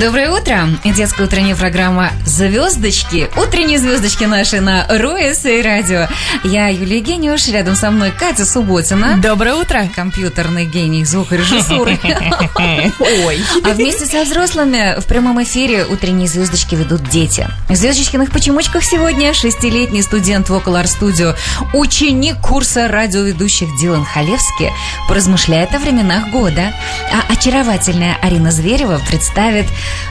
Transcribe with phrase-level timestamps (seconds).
[0.00, 0.66] Доброе утро!
[0.82, 3.28] Детская утренняя программа «Звездочки».
[3.36, 6.06] Утренние звездочки наши на РУС и радио.
[6.42, 9.18] Я Юлия Гениуш, рядом со мной Катя Субботина.
[9.18, 9.90] Доброе утро!
[9.94, 11.98] Компьютерный гений звукорежиссуры.
[12.98, 13.44] Ой.
[13.62, 17.46] А вместе со взрослыми в прямом эфире «Утренние звездочки» ведут дети.
[17.68, 21.36] В «Звездочкиных почемучках» сегодня шестилетний студент Vocal Art Studio,
[21.74, 24.70] ученик курса радиоведущих Дилан Халевский,
[25.08, 26.72] поразмышляет о временах года.
[27.12, 29.66] А очаровательная Арина Зверева представит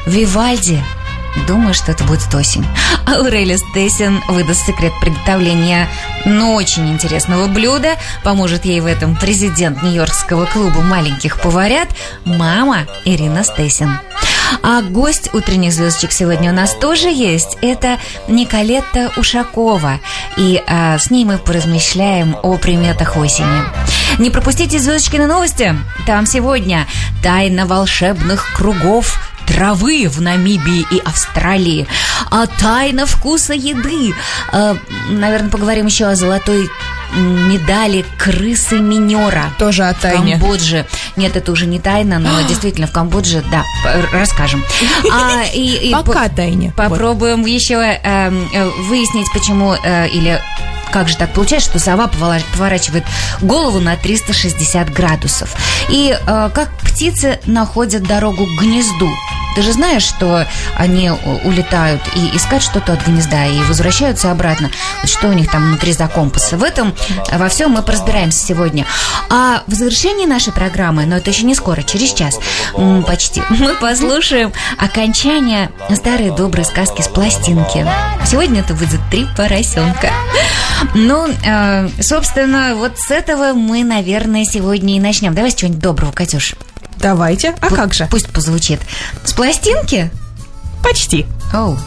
[0.06, 0.84] Вивальди.
[1.48, 2.66] Думаю, что это будет осень.
[3.06, 5.88] Аурелия Стессин выдаст секрет приготовления
[6.26, 7.96] ну, очень интересного блюда.
[8.24, 11.90] Поможет ей в этом президент Нью-Йоркского клуба маленьких поварят,
[12.26, 14.00] мама Ирина Стессин.
[14.64, 17.58] А гость утренних звездочек сегодня у нас тоже есть.
[17.62, 20.00] Это Николетта Ушакова.
[20.38, 23.64] И а, с ней мы поразмышляем о приметах осени.
[24.18, 25.76] Не пропустите звездочки на новости.
[26.06, 26.88] Там сегодня
[27.22, 31.88] тайна волшебных кругов травы в Намибии и Австралии,
[32.30, 34.14] а тайна вкуса еды.
[34.52, 34.78] А,
[35.10, 36.70] наверное, поговорим еще о золотой
[37.16, 39.46] медали крысы минера.
[39.58, 40.36] Тоже о тайне.
[40.36, 40.86] В Камбодже.
[41.16, 43.66] Нет, это уже не тайна, но действительно в Камбодже, да,
[44.14, 44.64] расскажем.
[45.12, 46.72] А, и, и Пока по- тайне.
[46.76, 47.48] Попробуем вот.
[47.48, 48.30] еще э,
[48.88, 50.40] выяснить, почему э, или
[50.92, 53.06] как же так получается, что сова поворачивает
[53.42, 55.56] голову на 360 градусов?
[55.90, 59.10] И э, как птицы находят дорогу к гнезду?
[59.56, 60.46] Ты же знаешь, что
[60.78, 61.12] они
[61.44, 64.72] улетают и искать что-то от гнезда и возвращаются обратно.
[65.06, 66.58] Что у них там внутри за компасы.
[66.58, 66.94] В этом,
[67.32, 68.86] во всем мы поразбираемся сегодня.
[69.30, 72.40] А в завершении нашей программы, но это еще не скоро, через час,
[73.06, 77.86] почти, мы послушаем окончание старой доброй сказки с пластинки.
[78.26, 80.12] Сегодня это будет «Три поросенка».
[80.96, 85.34] Ну, э, собственно, вот с этого мы, наверное, сегодня и начнем.
[85.34, 86.56] Давай с чего-нибудь доброго, Катюш.
[87.00, 87.56] Давайте.
[87.62, 88.08] А П- как же?
[88.10, 88.82] Пусть позвучит.
[89.24, 90.12] С пластинки?
[90.84, 91.26] Почти.
[91.54, 91.74] Оу.
[91.74, 91.78] Oh.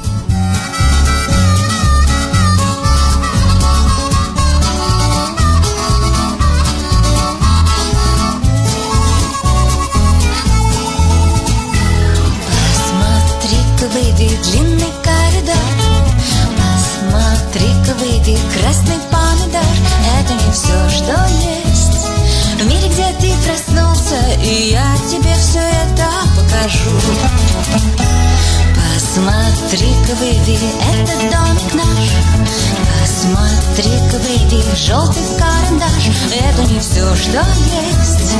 [14.42, 15.56] длинный коридор
[16.58, 19.62] Посмотри-ка, выйди, красный помидор
[20.20, 22.06] Это не все, что есть
[22.60, 23.91] В мире, где ты проснулся
[24.42, 26.90] И я тебе все это покажу.
[28.76, 30.58] Посмотри-ка, выйди,
[30.94, 32.10] это домик наш.
[33.00, 36.10] Посмотри-ка, выйди, желтый карандаш.
[36.32, 37.44] Это не все, что
[37.88, 38.34] есть.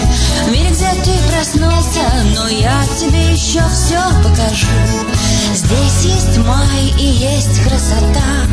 [0.46, 2.04] В мире, где ты проснулся
[2.34, 4.66] Но я тебе еще все покажу.
[5.54, 8.46] Здесь есть май и есть красота.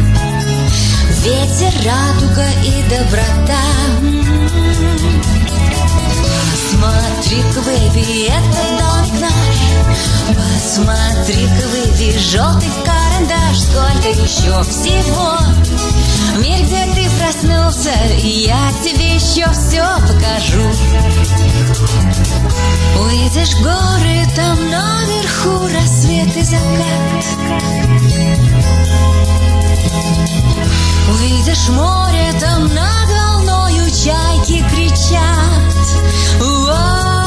[1.24, 4.60] Ветер, радуга и доброта
[6.80, 9.58] Посмотри-ка, бэби, это домик наш
[10.30, 15.38] Посмотри-ка, выйди, желтый карандаш Сколько еще всего.
[16.36, 17.92] В мире, где ты проснулся
[18.24, 20.64] И я тебе еще все покажу.
[23.02, 27.26] Увидишь горы, там наверху рассвет и закат.
[31.10, 33.29] Увидишь море, там волною
[33.92, 35.76] чайки кричат.
[36.42, 37.19] Уа!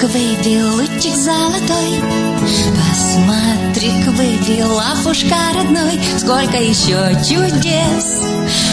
[0.00, 2.00] Лучик золотой.
[2.40, 6.00] Посмотри-ка, выйди, лапушка родной.
[6.16, 8.20] Сколько еще чудес.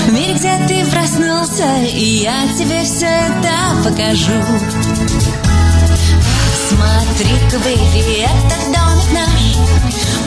[0.05, 4.39] В мире, где ты проснулся И я тебе все это покажу.
[6.69, 9.55] Посмотри-ка, выйди, это домик наш.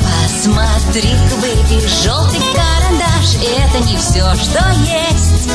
[0.03, 3.37] Посмотри-ка, выйди, желтый карандаш.
[3.57, 5.49] Это не все, что есть.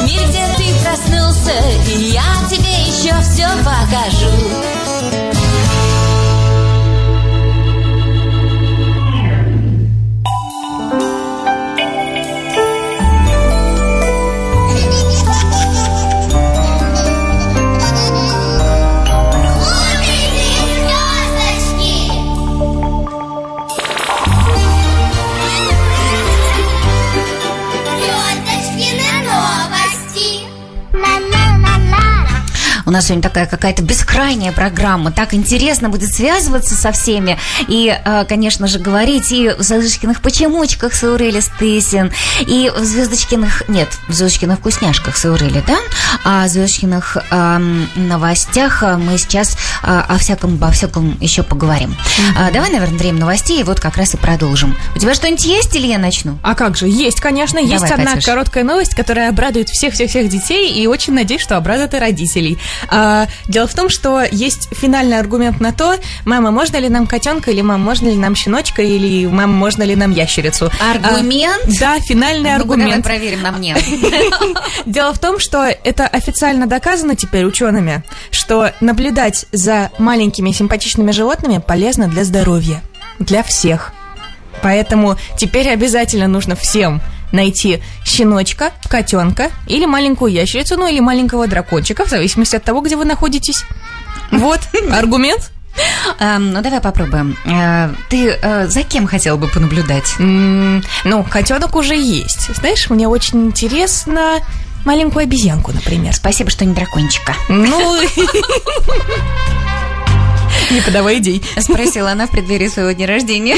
[0.00, 1.54] В мире, где ты проснулся
[1.86, 5.71] И я тебе еще все покажу Música
[32.92, 35.10] нас сегодня такая какая-то бескрайняя программа.
[35.10, 37.38] Так интересно будет связываться со всеми.
[37.68, 43.64] И, э, конечно же, говорить и в «Звездочкиных почемучках» с Аурели Стысин, и в «Звездочкиных...»
[43.68, 45.78] Нет, в «Звездочкиных вкусняшках» с Аурели, да?
[46.24, 47.58] А в «Звездочкиных э,
[47.96, 51.90] новостях» мы сейчас э, о всяком, обо всяком еще поговорим.
[51.90, 52.32] Mm-hmm.
[52.36, 54.76] А, давай, наверное, время новостей, и вот как раз и продолжим.
[54.94, 56.38] У тебя что-нибудь есть или я начну?
[56.42, 56.86] А как же?
[56.86, 57.60] Есть, конечно.
[57.60, 58.26] Давай, есть одна Катюш.
[58.26, 62.58] короткая новость, которая обрадует всех-всех-всех детей, и очень надеюсь, что обрадует и родителей.
[62.88, 67.50] А, дело в том, что есть финальный аргумент на то, мама, можно ли нам котенка,
[67.50, 70.70] или мама, можно ли нам щеночка, или мама, можно ли нам ящерицу.
[70.80, 71.62] Аргумент?
[71.64, 73.04] А, да, финальный ну, аргумент.
[73.04, 73.76] Проверим на мне.
[74.86, 81.58] Дело в том, что это официально доказано теперь учеными, что наблюдать за маленькими симпатичными животными
[81.58, 82.82] полезно для здоровья.
[83.18, 83.92] Для всех.
[84.62, 87.00] Поэтому теперь обязательно нужно всем
[87.32, 92.96] найти щеночка, котенка или маленькую ящерицу, ну или маленького дракончика, в зависимости от того, где
[92.96, 93.64] вы находитесь.
[94.30, 94.60] Вот,
[94.92, 95.50] аргумент.
[96.20, 97.36] ну, давай попробуем.
[97.44, 100.14] Э, ты э, за кем хотел бы понаблюдать?
[100.18, 102.54] ну, котенок уже есть.
[102.54, 104.38] Знаешь, мне очень интересно
[104.84, 106.14] маленькую обезьянку, например.
[106.14, 107.34] Спасибо, что не дракончика.
[107.48, 108.00] Ну...
[110.70, 111.42] Не подавай идей.
[111.58, 113.56] Спросила она в преддверии своего дня рождения.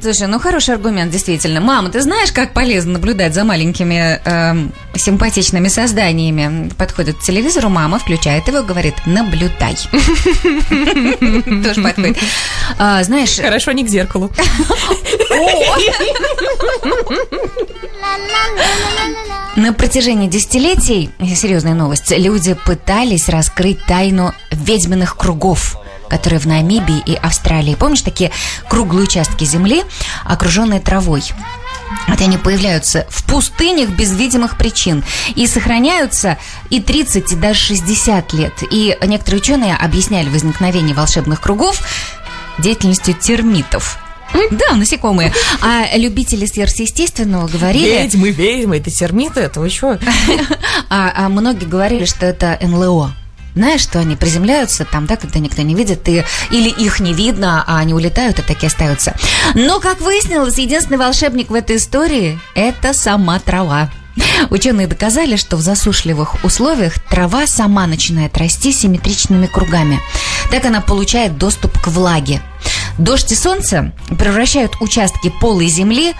[0.00, 1.60] Слушай, ну хороший аргумент, действительно.
[1.60, 6.70] Мама, ты знаешь, как полезно наблюдать за маленькими э, симпатичными созданиями?
[6.70, 9.76] Подходит к телевизору, мама включает его и говорит, наблюдай.
[11.64, 12.18] Тоже подходит.
[12.78, 13.36] А, знаешь...
[13.36, 14.30] Хорошо, не к зеркалу.
[19.54, 25.76] На протяжении десятилетий, серьезная новость, люди пытались раскрыть тайну ведьминых кругов
[26.12, 27.74] которые в Намибии и Австралии.
[27.74, 28.30] Помнишь, такие
[28.68, 29.82] круглые участки земли,
[30.26, 31.22] окруженные травой?
[32.06, 35.02] Вот они появляются в пустынях без видимых причин
[35.34, 36.36] и сохраняются
[36.68, 38.52] и 30, и даже 60 лет.
[38.70, 41.80] И некоторые ученые объясняли возникновение волшебных кругов
[42.58, 43.98] деятельностью термитов.
[44.50, 45.32] Да, насекомые.
[45.62, 48.02] А любители сверхъестественного говорили...
[48.02, 49.98] Ведьмы, ведьмы, это термиты, это вы что?
[50.88, 53.14] А, а многие говорили, что это НЛО.
[53.54, 57.64] Знаешь, что они приземляются там, да, когда никто не видит, и, или их не видно,
[57.66, 59.14] а они улетают и такие остаются.
[59.54, 63.90] Но, как выяснилось, единственный волшебник в этой истории– это сама трава.
[64.50, 70.00] Ученые доказали, что в засушливых условиях трава сама начинает расти симметричными кругами.
[70.50, 72.42] Так она получает доступ к влаге.
[72.98, 76.14] Дождь и солнце превращают участки полой земли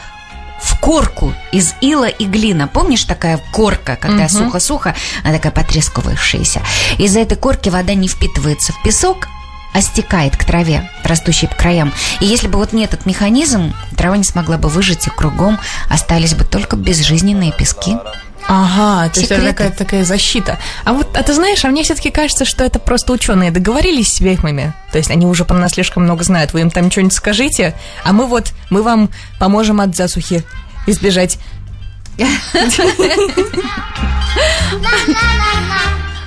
[0.62, 2.68] в корку из ила и глина.
[2.68, 4.32] Помнишь такая корка, когда угу.
[4.32, 4.94] сухо-сухо,
[5.24, 6.62] она такая потрескивающаяся.
[6.98, 9.28] Из-за этой корки вода не впитывается в песок,
[9.74, 11.92] а стекает к траве, растущей по краям.
[12.20, 16.34] И если бы вот не этот механизм, трава не смогла бы выжить, и кругом остались
[16.34, 17.96] бы только безжизненные пески.
[18.48, 20.58] Ага, то есть это такая, такая защита.
[20.84, 24.20] А вот, а ты знаешь, а мне все-таки кажется, что это просто ученые договорились с
[24.20, 24.74] ведьмами.
[24.90, 26.52] То есть они уже про нас слишком много знают.
[26.52, 27.74] Вы им там что-нибудь скажите,
[28.04, 30.44] а мы вот, мы вам поможем от засухи
[30.86, 31.38] избежать.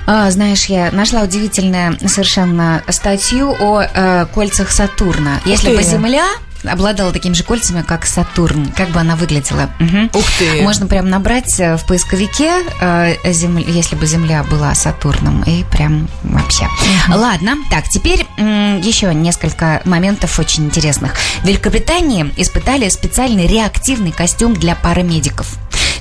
[0.08, 5.40] А, знаешь, я нашла удивительную совершенно статью о э, кольцах Сатурна.
[5.44, 6.28] Если бы Земля
[6.64, 8.72] обладала такими же кольцами, как Сатурн.
[8.76, 9.70] Как бы она выглядела?
[9.80, 10.18] Угу.
[10.18, 10.62] Ух ты!
[10.62, 16.08] Можно прям набрать э, в поисковике, э, земля, если бы Земля была Сатурном, и прям
[16.22, 16.64] вообще.
[16.64, 17.18] Угу.
[17.18, 21.14] Ладно, так, теперь м, еще несколько моментов очень интересных.
[21.42, 25.46] В Великобритании испытали специальный реактивный костюм для парамедиков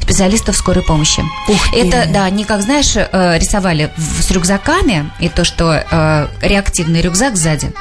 [0.06, 1.24] специалистов скорой помощи.
[1.48, 1.80] Ух ты.
[1.80, 7.36] Это, да, они, как знаешь, э, рисовали с рюкзаками, и то, что э, реактивный рюкзак
[7.36, 7.74] сзади.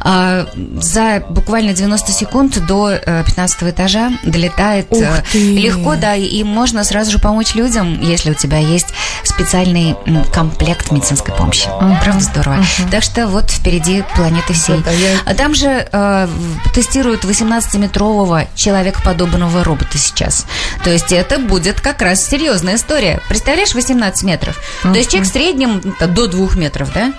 [0.00, 0.46] А,
[0.80, 4.88] за буквально 90 секунд до 15 э, этажа долетает
[5.32, 8.88] легко, да, и можно сразу же помочь людям, если у тебя есть
[9.24, 9.96] специальный
[10.32, 11.68] комплект медицинской помощи.
[11.68, 12.02] Uh-huh.
[12.02, 12.64] Правда здорово.
[12.90, 14.82] Так что вот впереди планеты всей.
[15.24, 16.28] А там же э,
[16.74, 20.46] тестируют 18-метрового человекоподобного робота сейчас.
[20.84, 23.20] То есть это будет как раз серьезная история.
[23.28, 24.60] Представляешь, 18 метров.
[24.82, 27.12] То есть человек в среднем до 2 метров, да?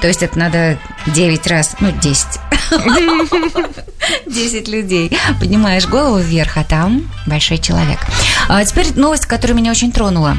[0.00, 2.15] То есть это надо 9 раз, ну, 10.
[4.26, 5.18] 10 людей.
[5.38, 7.98] Поднимаешь голову вверх, а там большой человек.
[8.48, 10.36] А теперь новость, которая меня очень тронула.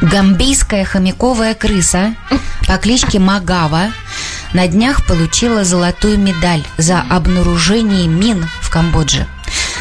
[0.00, 2.14] Гамбийская хомяковая крыса
[2.66, 3.92] по кличке Магава
[4.52, 9.26] на днях получила золотую медаль за обнаружение мин в Камбодже.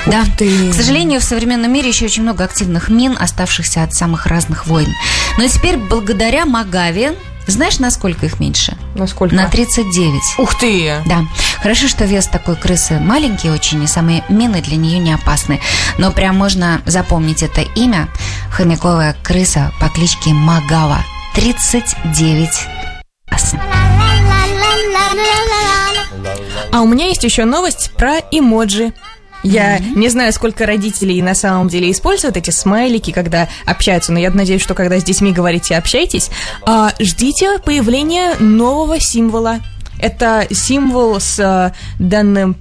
[0.05, 0.23] Да.
[0.37, 0.71] Ты.
[0.71, 4.89] К сожалению, в современном мире еще очень много активных мин, оставшихся от самых разных войн.
[5.37, 7.15] Но теперь благодаря Магаве
[7.47, 8.77] знаешь, насколько их меньше?
[8.95, 9.35] Насколько?
[9.35, 10.21] На 39.
[10.37, 11.01] Ух ты!
[11.05, 11.25] Да.
[11.61, 15.59] Хорошо, что вес такой крысы маленький очень, и самые мины для нее не опасны.
[15.97, 18.07] Но прям можно запомнить это имя.
[18.51, 20.99] Хомяковая крыса по кличке Магава.
[21.35, 22.49] 39
[23.41, 23.59] прекрасен.
[26.71, 28.93] А у меня есть еще новость про эмоджи.
[29.43, 29.95] Я mm-hmm.
[29.95, 34.61] не знаю, сколько родителей на самом деле используют эти смайлики, когда общаются, но я надеюсь,
[34.61, 36.29] что когда с детьми говорите «общайтесь»,
[36.63, 39.59] а, ждите появления нового символа.
[39.99, 42.55] Это символ с а, данным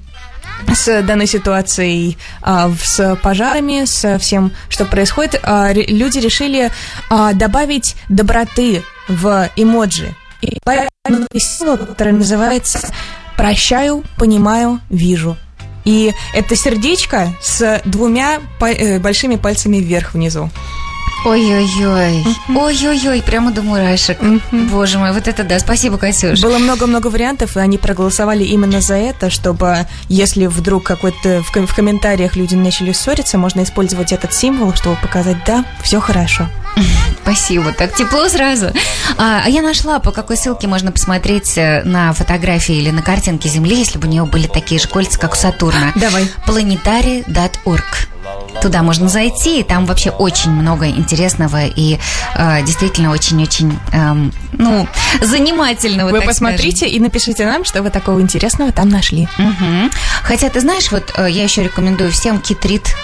[0.75, 6.71] с данной ситуацией, а, с пожарами, со всем, что происходит, а, люди решили
[7.09, 10.15] а, добавить доброты в эмоджи.
[10.43, 12.93] И поэтому символ, который называется
[13.37, 15.37] «Прощаю, понимаю, вижу».
[15.85, 20.51] И это сердечко с двумя э, большими пальцами вверх внизу.
[21.25, 22.25] Ой-ой-ой.
[22.49, 24.19] Ой-ой-ой, прямо до мурашек.
[24.51, 25.59] Боже мой, вот это да.
[25.59, 26.41] Спасибо, Катюш.
[26.41, 31.75] Было много-много вариантов, и они проголосовали именно за это, чтобы, если вдруг какой-то в, в
[31.75, 36.49] комментариях люди начали ссориться, можно использовать этот символ, чтобы показать, да, все хорошо.
[37.23, 38.73] Спасибо, так тепло сразу.
[39.19, 43.49] А, а я нашла, по какой ссылке можно посмотреть э, на фотографии или на картинки
[43.49, 45.93] Земли, если бы у нее были такие же кольца, как у Сатурна.
[45.95, 46.29] Давай.
[46.47, 48.09] Planetary.org.
[48.63, 51.99] Туда можно зайти, и там вообще очень много интересного и
[52.35, 54.15] э, действительно очень-очень, э,
[54.53, 54.89] ну,
[55.21, 56.11] занимательного.
[56.11, 56.97] Вы посмотрите скажем.
[56.97, 59.29] и напишите нам, что вы такого интересного там нашли.
[59.39, 59.91] Угу.
[60.23, 62.95] Хотя, ты знаешь, вот э, я еще рекомендую всем китрит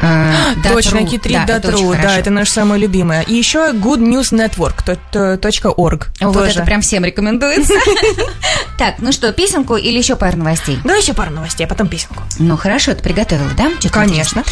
[0.00, 3.22] Э, точно, Китрит да, Датру, да, это наше самое любимое.
[3.22, 4.84] И еще Good News Network,
[5.76, 6.06] .org.
[6.20, 6.50] Вот тоже.
[6.50, 7.74] это прям всем рекомендуется.
[8.78, 10.78] Так, ну что, песенку или еще пару новостей?
[10.84, 12.22] Ну, еще пару новостей, а потом песенку.
[12.38, 13.70] Ну, хорошо, ты приготовила, да?
[13.90, 14.44] Конечно.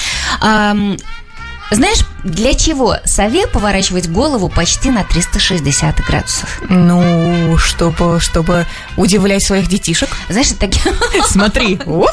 [1.70, 6.60] Знаешь, для чего сове поворачивать голову почти на 360 градусов?
[6.68, 10.08] Ну, чтобы, чтобы удивлять своих детишек.
[10.28, 10.94] Знаешь, это такие...
[11.26, 12.12] Смотри, ох!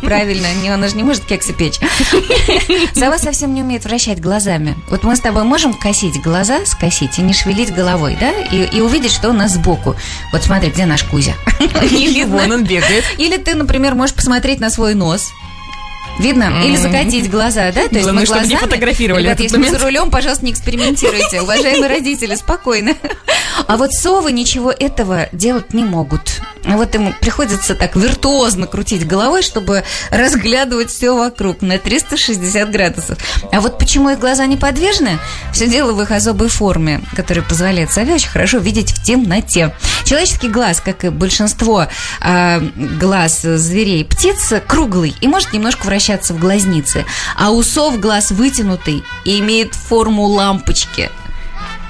[0.00, 1.78] Правильно, не, она же не может кексы печь.
[2.94, 4.76] Сова совсем не умеет вращать глазами.
[4.88, 8.32] Вот мы с тобой можем косить глаза, скосить и не шевелить головой, да?
[8.52, 9.96] И, и увидеть, что у нас сбоку.
[10.32, 11.34] Вот смотри, где наш Кузя?
[11.82, 13.04] Или вон он бегает.
[13.18, 15.32] Или ты, например, можешь посмотреть на свой нос
[16.18, 16.44] Видно?
[16.44, 16.64] Mm-hmm.
[16.64, 17.88] Или закатить глаза, да?
[17.88, 18.48] То есть Главное, мы глазами...
[18.48, 19.74] не фотографировали Ребят, если момент.
[19.74, 21.42] вы за рулем, пожалуйста, не экспериментируйте.
[21.42, 22.94] Уважаемые родители, спокойно.
[23.66, 26.40] А вот совы ничего этого делать не могут.
[26.64, 33.18] Вот ему приходится так виртуозно крутить головой, чтобы разглядывать все вокруг на 360 градусов.
[33.52, 35.18] А вот почему их глаза неподвижны?
[35.52, 39.74] Все дело в их особой форме, которая позволяет сове очень хорошо видеть в темноте.
[40.04, 41.86] Человеческий глаз, как и большинство
[42.20, 42.60] э,
[42.98, 47.04] глаз зверей и птиц, круглый и может немножко вращаться в глазнице.
[47.36, 51.10] А у сов глаз вытянутый и имеет форму лампочки.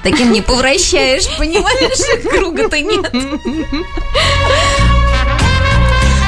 [0.03, 2.23] Таким не повращаешь, понимаешь?
[2.23, 3.11] Круга-то нет.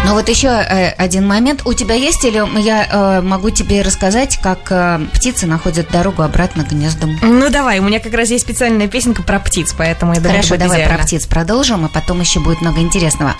[0.05, 1.61] Но вот еще э, один момент.
[1.65, 6.63] У тебя есть или я э, могу тебе рассказать, как э, птицы находят дорогу обратно
[6.63, 7.17] к гнездам?
[7.21, 10.57] Ну давай, у меня как раз есть специальная песенка про птиц, поэтому я думаю, Хорошо,
[10.57, 10.97] давай идеально.
[10.97, 13.35] про птиц продолжим, а потом еще будет много интересного.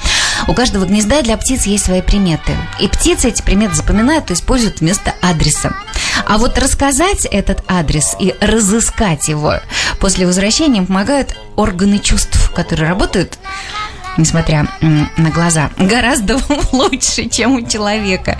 [0.47, 2.51] У каждого гнезда для птиц есть свои приметы.
[2.79, 5.73] И птицы эти приметы запоминают и используют вместо адреса.
[6.27, 9.55] А вот рассказать этот адрес и разыскать его
[9.99, 13.39] после возвращения помогают органы чувств, которые работают
[14.19, 16.39] несмотря на глаза, гораздо
[16.71, 18.37] лучше, чем у человека.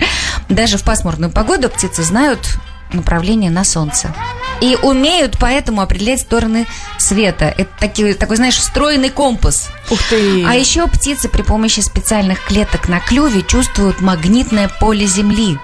[0.50, 2.58] Даже в пасмурную погоду птицы знают
[2.94, 4.14] направление на солнце.
[4.62, 6.68] И умеют поэтому определять стороны
[6.98, 7.54] света.
[7.58, 9.70] Это такой, такой, знаешь, встроенный компас.
[9.90, 10.44] Ух ты!
[10.46, 15.58] А еще птицы при помощи специальных клеток на клюве чувствуют магнитное поле Земли.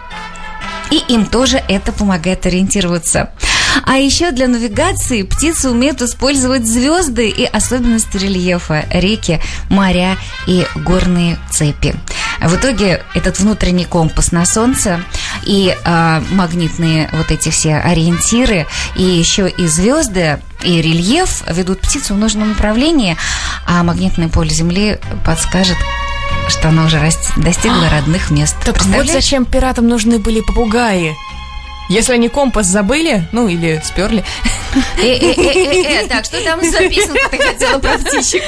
[0.92, 3.32] И им тоже это помогает ориентироваться.
[3.84, 9.40] А еще для навигации птицы умеют использовать звезды и особенности рельефа, реки,
[9.70, 10.18] моря
[10.48, 11.96] и горные цепи.
[12.42, 15.02] В итоге этот внутренний компас на Солнце
[15.44, 22.14] и э, магнитные вот эти все ориентиры, и еще и звезды, и рельеф ведут птицу
[22.14, 23.18] в нужном направлении,
[23.66, 25.78] а магнитное поле Земли подскажет,
[26.50, 27.00] что она уже
[27.38, 28.56] достигла родных мест.
[28.66, 31.16] Так вот зачем пиратам нужны были попугаи.
[31.90, 34.24] Если они компас забыли, ну или сперли.
[34.98, 38.44] Э-э-э-э, так, что там за песенка ты хотела про птичек?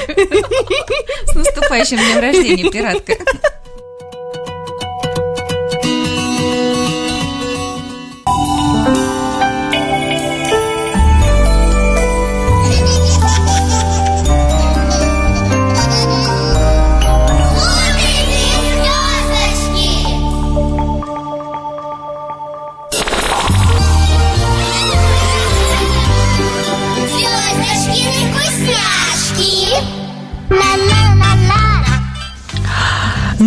[1.32, 3.14] С наступающим днем рождения, пиратка.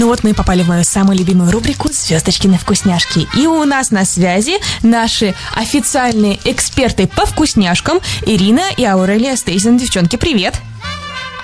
[0.01, 3.29] Ну вот мы и попали в мою самую любимую рубрику «Звездочкины вкусняшки».
[3.37, 9.77] И у нас на связи наши официальные эксперты по вкусняшкам Ирина и Аурелия Стейзен.
[9.77, 10.55] Девчонки, привет!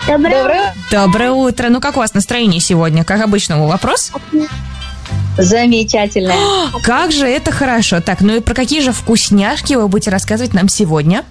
[0.07, 0.75] Доброе.
[0.91, 1.69] Доброе утро.
[1.69, 3.05] Ну как у вас настроение сегодня?
[3.05, 4.11] Как обычно, вопрос?
[5.37, 6.33] Замечательно.
[6.83, 8.01] Как же это хорошо.
[8.01, 11.25] Так, ну и про какие же вкусняшки вы будете рассказывать нам сегодня?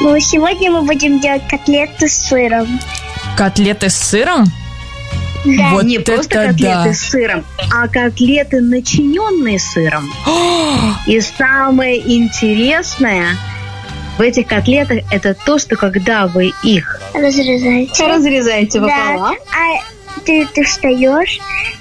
[0.00, 2.78] Ну, сегодня мы будем делать котлеты с сыром.
[3.36, 4.44] Котлеты с сыром?
[5.44, 5.70] Да.
[5.72, 6.92] Вот Не просто котлеты да.
[6.94, 10.10] с сыром, а котлеты, начиненные сыром.
[11.06, 13.36] И самое интересное
[14.18, 18.86] в этих котлетах это то, что когда вы их разрезаете Да.
[18.88, 21.38] пополам, А ты, ты встаешь,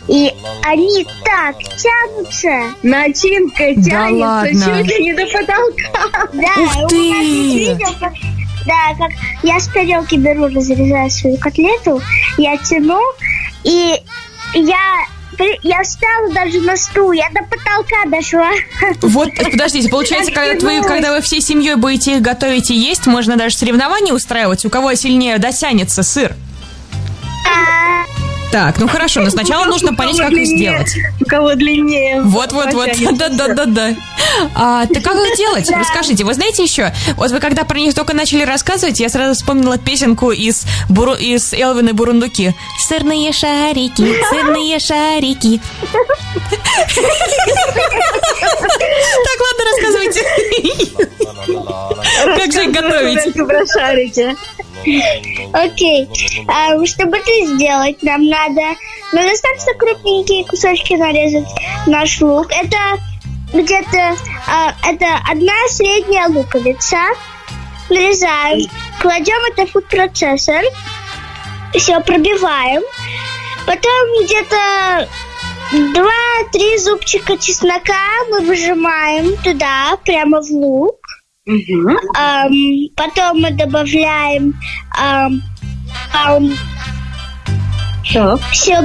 [0.08, 0.32] и
[0.64, 2.76] они так тянутся.
[2.84, 4.84] начинка Да тянется ладно?
[4.84, 6.30] чуть ли не до потолка.
[6.34, 7.78] Да, Ух у ты!
[8.00, 8.14] как-
[8.66, 9.12] да, как
[9.44, 12.02] я с тарелки беру, разрезаю свою котлету,
[12.38, 13.00] я тяну,
[13.66, 14.02] и
[14.54, 15.06] я,
[15.64, 18.52] я встала даже на стул, я до потолка дошла.
[19.02, 23.36] Вот, подождите, получается, когда вы, когда вы всей семьей будете их готовить и есть, можно
[23.36, 26.36] даже соревнования устраивать, у кого сильнее дотянется сыр.
[28.52, 30.96] Так, ну хорошо, но сначала нужно понять, как их сделать.
[31.22, 32.22] У кого длиннее.
[32.22, 33.96] Вот, вот, вот, да, да, да, да.
[34.54, 35.70] А, так как их делать?
[35.70, 36.94] Расскажите, вы знаете еще?
[37.18, 41.54] Вот вы когда про них только начали рассказывать, я сразу вспомнила песенку из, Буру, из
[41.54, 42.54] Элвина и Бурундуки.
[42.88, 45.60] Сырные шарики, сырные шарики.
[49.24, 50.22] Так, ладно, рассказывайте.
[52.26, 53.34] Как же их готовить?
[53.34, 54.36] Про шарики.
[55.54, 56.08] Окей.
[56.48, 58.78] А, чтобы это сделать, нам надо,
[59.14, 61.48] ну, достаточно крупненькие кусочки нарезать
[61.88, 62.48] наш лук.
[62.52, 62.78] Это
[63.54, 64.16] где-то,
[64.48, 67.00] а, это одна средняя луковица.
[67.90, 68.68] Нарезаем,
[69.00, 70.64] кладем это в фуд-процессор.
[71.74, 72.82] Все, пробиваем.
[73.66, 75.08] Потом где-то
[75.94, 77.94] два-три зубчика чеснока
[78.30, 81.05] мы выжимаем туда, прямо в лук.
[81.56, 81.96] Мгм.
[82.16, 82.52] Ам,
[82.96, 84.60] потом мы добавляем
[84.98, 85.42] ам,
[86.12, 86.52] ам,
[88.04, 88.40] Так.
[88.52, 88.82] все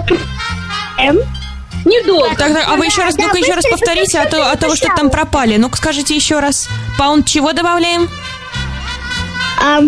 [1.86, 2.28] Недолго.
[2.36, 4.68] Так, так, а вы еще раз, Да, ну-ка еще раз повторите, а то, а то
[4.68, 5.56] вы что-то там пропали.
[5.56, 6.68] Ну-ка скажите еще раз.
[6.98, 8.10] Паунд чего добавляем?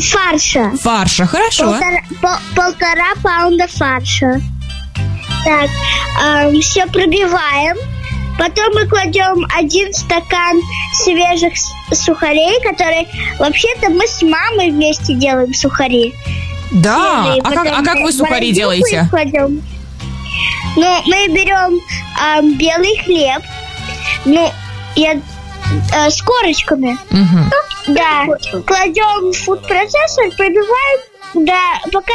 [0.01, 0.73] фарша.
[0.81, 1.65] Фарша, хорошо.
[1.73, 4.41] Полтора, пол- полтора паунда фарша.
[5.45, 5.69] Так,
[6.63, 7.77] все пробиваем.
[8.39, 10.61] Потом мы кладем один стакан
[10.95, 11.53] свежих
[11.93, 13.07] сухарей, которые
[13.39, 16.15] вообще-то мы с мамой вместе делаем сухари.
[16.73, 17.43] Да, Свежие.
[17.45, 19.07] а как, а как вы сухари делаете?
[19.11, 19.63] кладем.
[20.77, 21.81] Ну, мы берем
[22.19, 23.43] ам, белый хлеб,
[24.25, 24.51] ну,
[24.97, 25.21] я,
[25.95, 26.97] э, с корочками.
[27.11, 27.51] Мгм.
[27.89, 28.27] Да,
[28.65, 31.01] кладем в фуд-процессор, пробиваем,
[31.35, 32.13] да, пока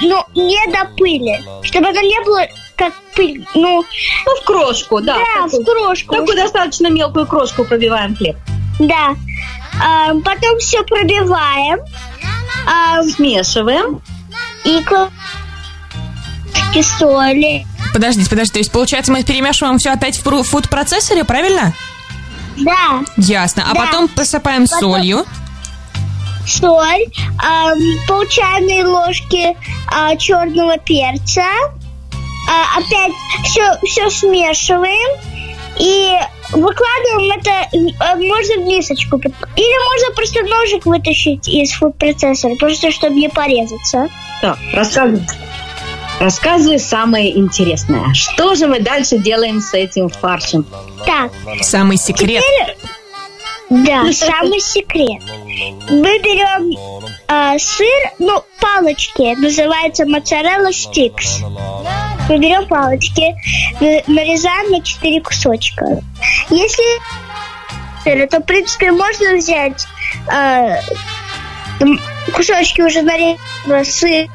[0.00, 3.84] ну, не до пыли, чтобы оно не было как пыль, ну,
[4.26, 5.16] Ну, в крошку, да.
[5.16, 8.36] да, в такую- крошку, Такую достаточно мелкую крошку пробиваем хлеб.
[8.78, 9.14] да.
[9.82, 11.78] А, потом все пробиваем
[12.66, 14.00] а, Смешиваем.
[14.64, 15.10] и кладем
[16.82, 17.66] соли.
[17.92, 21.72] Подождите, подождите, то есть получается мы перемешиваем все опять в фуд-процессоре, правильно?
[22.58, 23.64] Да, Ясно.
[23.70, 23.80] А Да.
[23.80, 25.24] потом посыпаем Потом- солью.
[26.46, 27.06] соль,
[27.38, 29.56] ам, пол чайной ложки
[29.86, 31.44] а, черного перца.
[32.52, 33.12] А, опять
[33.44, 35.20] все, все смешиваем
[35.78, 36.12] и
[36.50, 39.16] выкладываем это, э, можно в мисочку.
[39.16, 44.08] Или можно просто ножик вытащить из фуд-процессора, просто чтобы не порезаться.
[44.42, 45.22] Так, рассказывай.
[46.20, 48.12] Рассказывай самое интересное.
[48.12, 50.66] Что же мы дальше делаем с этим фаршем?
[51.06, 52.44] Так, Самый секрет.
[53.70, 55.22] да, самый секрет.
[55.88, 56.76] Мы берем
[57.26, 61.40] а, сыр, ну, палочки, называется моцарелла стикс.
[62.32, 63.34] Мы берем палочки,
[63.80, 65.84] на- нарезаем на 4 кусочка.
[66.48, 69.86] Если то, в принципе, можно взять
[71.80, 72.00] м,
[72.34, 74.28] кусочки уже нарезанного сыра,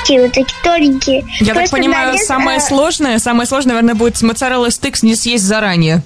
[0.00, 1.24] такие вот такие тоненькие.
[1.38, 5.04] Я так Просто понимаю, нарез- самое а, сложное, самое сложное, наверное, будет с моцареллой стикс
[5.04, 6.02] не съесть заранее.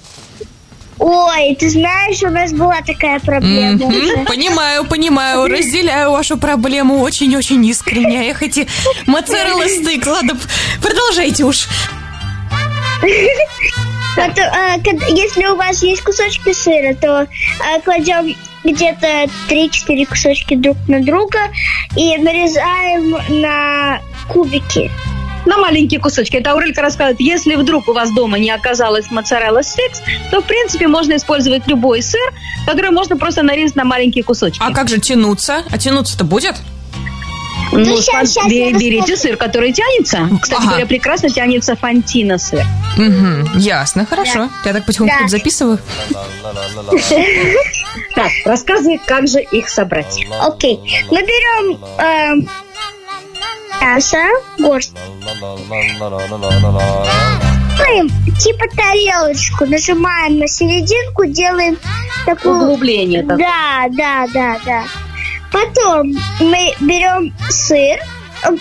[0.97, 3.85] Ой, ты знаешь, у нас была такая проблема.
[3.85, 4.17] Уже.
[4.25, 8.29] Понимаю, понимаю, разделяю вашу проблему очень-очень искренне.
[8.29, 8.67] Эх, эти
[9.05, 10.05] моцарелла стейк.
[10.07, 10.37] Ладно,
[10.81, 11.67] продолжайте уж.
[14.17, 17.27] А, кад- если у вас есть кусочки сыра, то
[17.59, 21.39] а, кладем где-то 3-4 кусочки друг на друга
[21.97, 24.89] и нарезаем на кубики.
[25.45, 26.37] На маленькие кусочки.
[26.37, 30.87] Это Аурелька рассказывает, если вдруг у вас дома не оказалось моцарелла стикс, то, в принципе,
[30.87, 32.33] можно использовать любой сыр,
[32.65, 34.59] который можно просто нарезать на маленькие кусочки.
[34.61, 35.63] А как же тянуться?
[35.69, 36.55] А тянуться-то будет?
[37.71, 40.29] Ну, сейчас, сейчас берите сыр, который тянется.
[40.41, 40.69] Кстати ага.
[40.69, 42.65] говоря, прекрасно тянется фантина сыр.
[42.97, 44.49] Угу, ясно, хорошо.
[44.63, 44.69] Да.
[44.69, 45.27] Я так потихоньку да.
[45.27, 45.79] записываю.
[48.13, 50.25] Так, рассказывай, как же их собрать.
[50.41, 50.79] Окей.
[51.11, 52.49] Мы берем эм,
[53.81, 54.17] мясо,
[54.57, 54.93] горсть.
[57.95, 61.77] Делаем типа тарелочку, нажимаем на серединку, делаем
[62.25, 62.61] такую...
[62.61, 63.23] Углубление.
[63.23, 64.83] Да, да, да, да.
[65.51, 67.99] Потом мы берем сыр,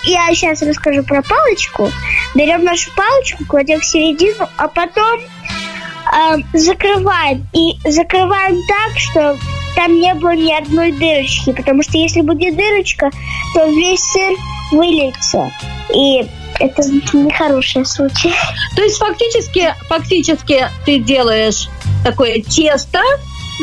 [0.04, 1.90] я сейчас расскажу про палочку.
[2.34, 7.46] Берем нашу палочку, кладем в середину, а потом э, закрываем.
[7.52, 9.36] И закрываем так, что
[9.74, 11.52] там не было ни одной дырочки.
[11.52, 13.10] Потому что если будет дырочка,
[13.54, 14.34] то весь сыр
[14.74, 15.52] выльется.
[15.94, 16.26] И
[16.58, 16.82] это
[17.12, 18.32] нехороший случай.
[18.76, 21.68] То есть фактически, фактически ты делаешь
[22.04, 23.00] такое тесто,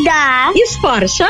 [0.05, 0.49] да.
[0.55, 1.27] Из фарша.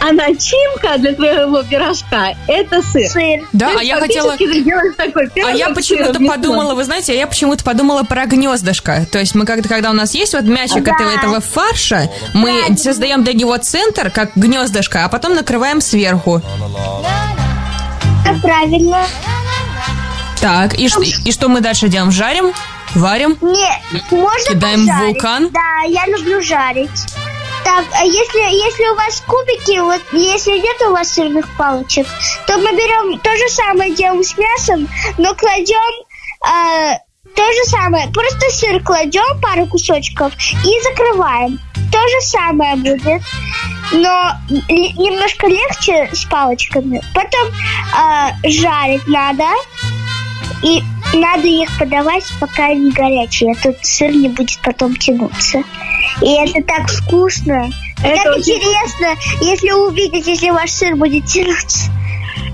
[0.00, 3.08] А начинка для твоего пирожка– это сыр.
[3.08, 3.48] Сыр.
[3.52, 4.32] Да, а я хотела...
[4.32, 9.06] Такой а я почему-то подумала, вы знаете, а я почему-то подумала про гнездышко.
[9.10, 10.92] То есть мы когда, когда у нас есть вот мячик да.
[10.92, 12.76] этого, этого фарша, мы да.
[12.76, 16.42] создаем для него центр, как гнездышко, а потом накрываем сверху.
[17.02, 17.31] Да,
[18.42, 19.06] правильно.
[20.40, 20.88] Так, и,
[21.24, 22.10] и что мы дальше делаем?
[22.10, 22.52] Жарим?
[22.94, 23.38] Варим?
[23.40, 25.00] Нет, можно Кидаем пожарить.
[25.00, 25.48] в вулкан?
[25.50, 26.90] Да, я люблю жарить.
[27.64, 32.06] Так, а если, если у вас кубики, вот если нет у вас сырных палочек,
[32.46, 35.78] то мы берем то же самое делаем с мясом, но кладем
[36.44, 36.98] э,
[37.34, 38.08] то же самое.
[38.08, 40.32] Просто сыр кладем, пару кусочков
[40.64, 41.60] и закрываем.
[41.90, 43.22] То же самое будет,
[43.92, 44.32] но
[44.68, 47.02] немножко легче с палочками.
[47.14, 49.44] Потом э, жарить надо
[50.62, 50.82] и
[51.14, 55.62] надо их подавать, пока они горячие, а то сыр не будет потом тянуться.
[56.20, 57.68] И это так вкусно.
[58.02, 58.54] Это так очень...
[58.54, 61.90] интересно, если увидеть, если ваш сыр будет тянуться.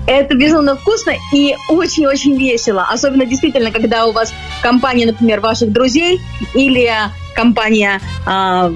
[0.07, 2.87] Это безумно вкусно и очень-очень весело.
[2.89, 6.19] Особенно действительно, когда у вас компания, например, ваших друзей
[6.55, 6.91] или
[7.35, 8.71] компания а,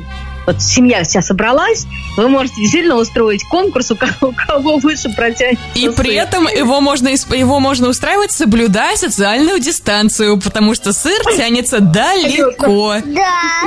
[0.45, 1.85] вот семья вся собралась,
[2.17, 5.59] вы можете действительно устроить конкурс, у кого, у кого выше протянет.
[5.75, 11.79] И при этом его можно, его можно устраивать, соблюдая социальную дистанцию, потому что сыр тянется
[11.79, 12.95] далеко.
[13.05, 13.63] Да,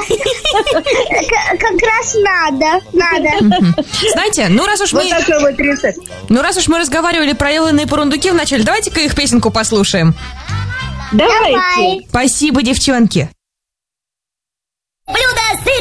[1.58, 3.74] как раз надо, надо.
[4.12, 5.04] Знаете, ну раз уж мы...
[6.28, 10.14] Ну раз уж мы разговаривали про Эллы порундуки вначале, давайте-ка их песенку послушаем.
[11.12, 12.06] Давайте.
[12.08, 13.30] Спасибо, девчонки.
[15.06, 15.35] Блюдо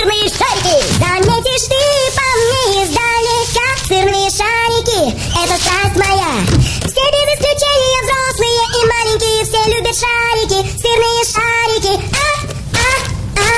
[0.06, 1.82] сырные шарики Заметишь ты
[2.16, 3.68] по мне издалека.
[3.88, 5.02] Сырные шарики,
[5.44, 6.46] это страсть моя.
[6.46, 11.94] Все без исключения взрослые и маленькие Все любят шарики, сырные шарики.
[12.14, 12.30] А,
[12.74, 12.92] а,
[13.38, 13.50] а,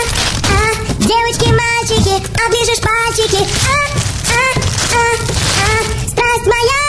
[0.47, 0.75] а.
[0.99, 3.41] Девочки, мальчики, оближешь пальчики.
[3.43, 3.79] А,
[4.31, 4.45] а,
[4.93, 5.05] а,
[5.63, 6.09] а.
[6.09, 6.86] Страсть моя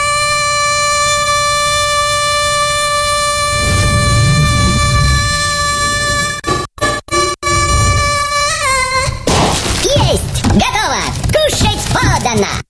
[12.29, 12.68] だな。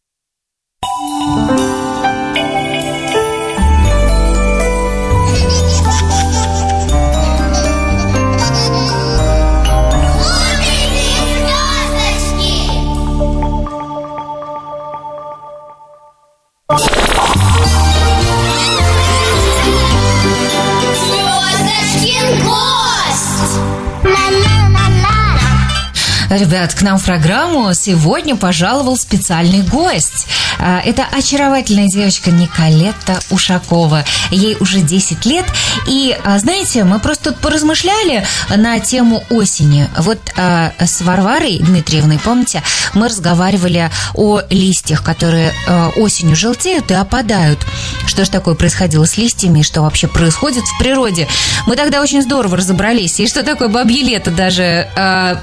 [26.30, 30.28] Ребят, к нам в программу сегодня пожаловал специальный гость.
[30.60, 34.06] А, это очаровательная девочка Николетта Ушакова.
[34.30, 35.46] Ей уже 10 лет.
[35.88, 38.24] И, а, знаете, мы просто тут поразмышляли
[38.56, 39.90] на тему осени.
[39.98, 42.62] Вот а, с Варварой Дмитриевной, помните,
[42.94, 45.54] мы разговаривали о листьях, которые
[45.96, 47.60] осенью желтеют и опадают.
[48.06, 51.28] Что же такое происходило с листьями что вообще происходит в природе.
[51.66, 53.20] Мы тогда очень здорово разобрались.
[53.20, 54.90] И что такое бабье лето даже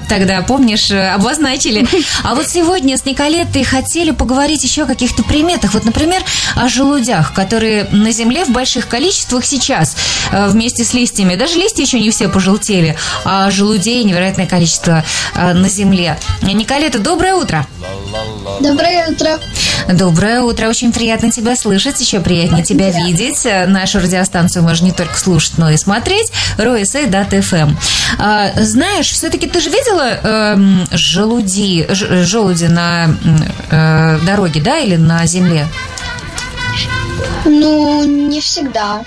[0.07, 1.87] тогда, помнишь, обозначили.
[2.23, 5.73] А вот сегодня с Николеттой хотели поговорить еще о каких каких-то приметах.
[5.73, 6.21] Вот, например,
[6.55, 9.95] о желудях, которые на Земле в больших количествах сейчас
[10.31, 11.35] э, вместе с листьями.
[11.35, 15.03] Даже листья еще не все пожелтели, а желудей невероятное количество
[15.35, 16.17] э, на Земле.
[16.41, 17.65] Николета, доброе утро.
[18.59, 19.39] Доброе утро.
[19.87, 20.67] Доброе утро.
[20.67, 22.01] Очень приятно тебя слышать.
[22.01, 23.45] Еще приятнее тебя видеть.
[23.67, 26.31] Нашу радиостанцию можно не только слушать, но и смотреть.
[26.57, 27.75] RoSA.FM.
[28.19, 30.55] А, знаешь, все-таки ты же видела э,
[30.91, 33.15] желуди, желуди на
[33.69, 35.67] э, дороге, да, или на земле?
[37.45, 39.03] Ну, не всегда.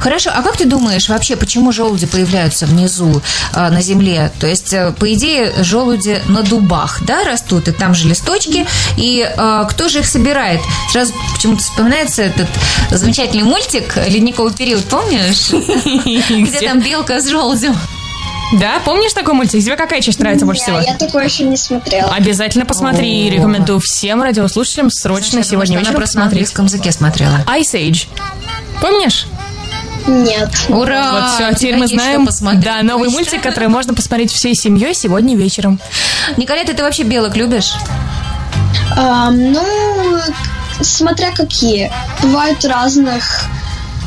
[0.00, 3.20] Хорошо, а как ты думаешь вообще, почему желуди появляются внизу
[3.52, 4.30] э, на земле?
[4.38, 9.28] То есть, э, по идее, желуди на дубах, да, растут, и там же листочки, и
[9.28, 10.60] э, кто же их собирает?
[10.92, 12.48] Сразу почему-то вспоминается этот
[12.90, 15.50] замечательный мультик «Ледниковый период», помнишь?
[16.48, 17.76] Где там белка с желудем.
[18.54, 19.62] Да, помнишь такой мультик?
[19.62, 20.80] Тебе какая часть нравится больше всего?
[20.80, 22.14] Я такое еще не смотрела.
[22.14, 23.28] Обязательно посмотри.
[23.28, 23.32] О.
[23.32, 26.48] Рекомендую всем радиослушателям срочно Значит, сегодня она вечером просто на посмотреть.
[26.54, 27.36] английском языке смотрела.
[27.58, 28.06] Ice Age.
[28.80, 29.26] Помнишь?
[30.06, 30.50] Нет.
[30.70, 31.12] Ура!
[31.12, 32.26] вот все, теперь мы знаем.
[32.62, 35.78] Да, новый мультик, который можно посмотреть всей семьей сегодня вечером.
[36.38, 37.74] Николета, ты вообще белок любишь?
[38.96, 39.62] Ам, ну,
[40.80, 41.92] смотря какие.
[42.22, 43.44] Бывают разных.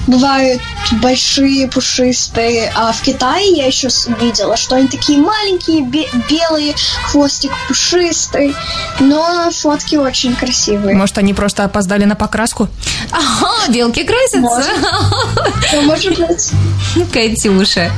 [0.08, 0.62] Бывают
[0.93, 2.71] большие, пушистые.
[2.75, 8.56] А в Китае я еще видела, что они такие маленькие, бе- белые, хвостик пушистый.
[8.99, 10.95] Но фотки очень красивые.
[10.95, 12.67] Может, они просто опоздали на покраску?
[13.12, 14.63] Ага, белки красятся.
[15.73, 16.51] Ну, может быть.
[17.13, 17.91] Катюша.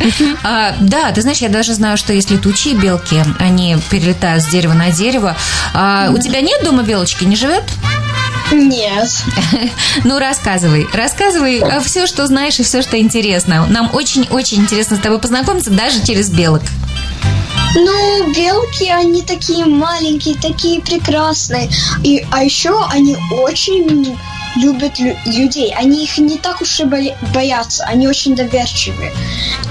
[0.44, 4.74] А, да, ты знаешь, я даже знаю, что есть летучие белки, они перелетают с дерева
[4.74, 5.36] на дерево.
[5.74, 7.64] А, у тебя нет дома белочки, не живет?
[8.52, 9.10] Нет.
[10.04, 10.88] Ну, рассказывай.
[10.92, 13.66] Рассказывай все, что знаешь и все, что интересно.
[13.68, 16.62] Нам очень-очень интересно с тобой познакомиться даже через белок.
[17.76, 21.70] Ну, белки, они такие маленькие, такие прекрасные.
[22.04, 24.18] И, а еще они очень
[24.56, 25.74] любят лю- людей.
[25.76, 27.84] Они их не так уж и боя- боятся.
[27.86, 29.12] Они очень доверчивые.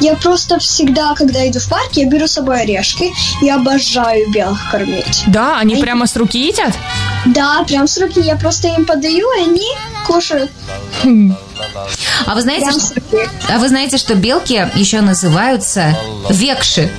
[0.00, 3.10] Я просто всегда, когда иду в парк, я беру с собой орешки
[3.42, 5.24] и обожаю белок кормить.
[5.26, 6.72] Да, они прямо с руки едят?
[7.26, 9.68] Да, прям с руки я просто им подаю, и они
[10.06, 10.50] кушают.
[12.26, 12.94] А вы знаете, что...
[13.48, 15.96] А вы знаете, что белки еще называются
[16.30, 16.90] векши?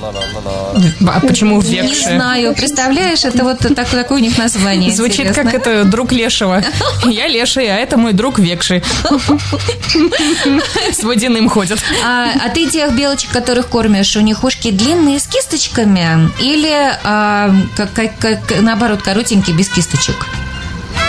[1.06, 2.02] А почему Не векши?
[2.02, 2.54] знаю.
[2.54, 4.90] Представляешь, это вот так- такое у них название.
[4.92, 5.44] Звучит интересно.
[5.44, 6.62] как это друг Лешего.
[7.06, 8.82] Я Леший, а это мой друг Векши.
[10.92, 11.78] С водяным ходят.
[12.04, 16.72] А, а ты тех белочек, которых кормишь, у них ушки длинные с кисточками или
[17.04, 20.26] а, как, как- как- наоборот коротенькие без кисточек?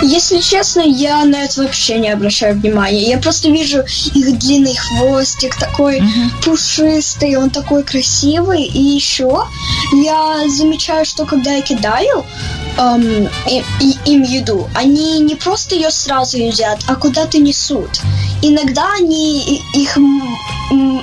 [0.02, 3.02] Если честно, я на это вообще не обращаю внимания.
[3.10, 3.82] Я просто вижу
[4.14, 6.02] их длинный хвостик, такой
[6.44, 8.64] пушистый, он такой красивый.
[8.64, 9.44] И еще
[10.04, 12.24] я замечаю, что когда я кидаю
[12.78, 17.88] эм, и- и- им еду, они не просто ее сразу едят, а куда-то несут.
[18.48, 19.98] Иногда они их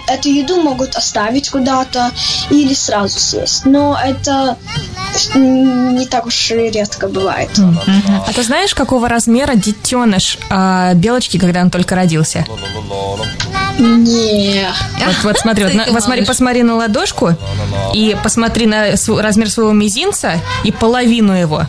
[0.07, 2.11] эту еду могут оставить куда-то
[2.49, 3.65] или сразу съесть.
[3.65, 4.57] Но это
[5.35, 7.49] не так уж и редко бывает.
[8.27, 12.45] А ты знаешь, какого размера детеныш а, белочки, когда он только родился?
[13.77, 14.67] Не.
[15.05, 17.35] Вот, вот смотри, вот, на- вот смотри, посмотри на ладошку
[17.93, 21.65] и посмотри на размер своего мизинца и половину его.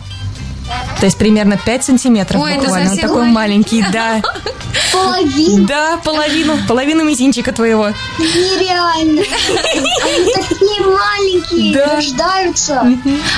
[0.99, 2.91] То есть примерно 5 сантиметров Ой, это буквально.
[2.91, 4.21] Он такой маленький, да.
[4.91, 5.67] Половина.
[5.67, 7.91] Да, половину, половину мизинчика твоего.
[8.19, 9.21] Нереально.
[9.21, 11.95] Они такие маленькие, Да.
[11.95, 12.85] рождаются.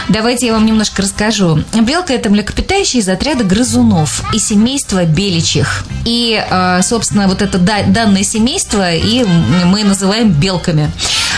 [0.09, 1.63] Давайте я вам немножко расскажу.
[1.81, 5.83] Белка– это млекопитающая из отряда грызунов и семейства беличьих.
[6.05, 9.23] И, э, собственно, вот это да- данное семейство и
[9.65, 10.91] мы называем белками.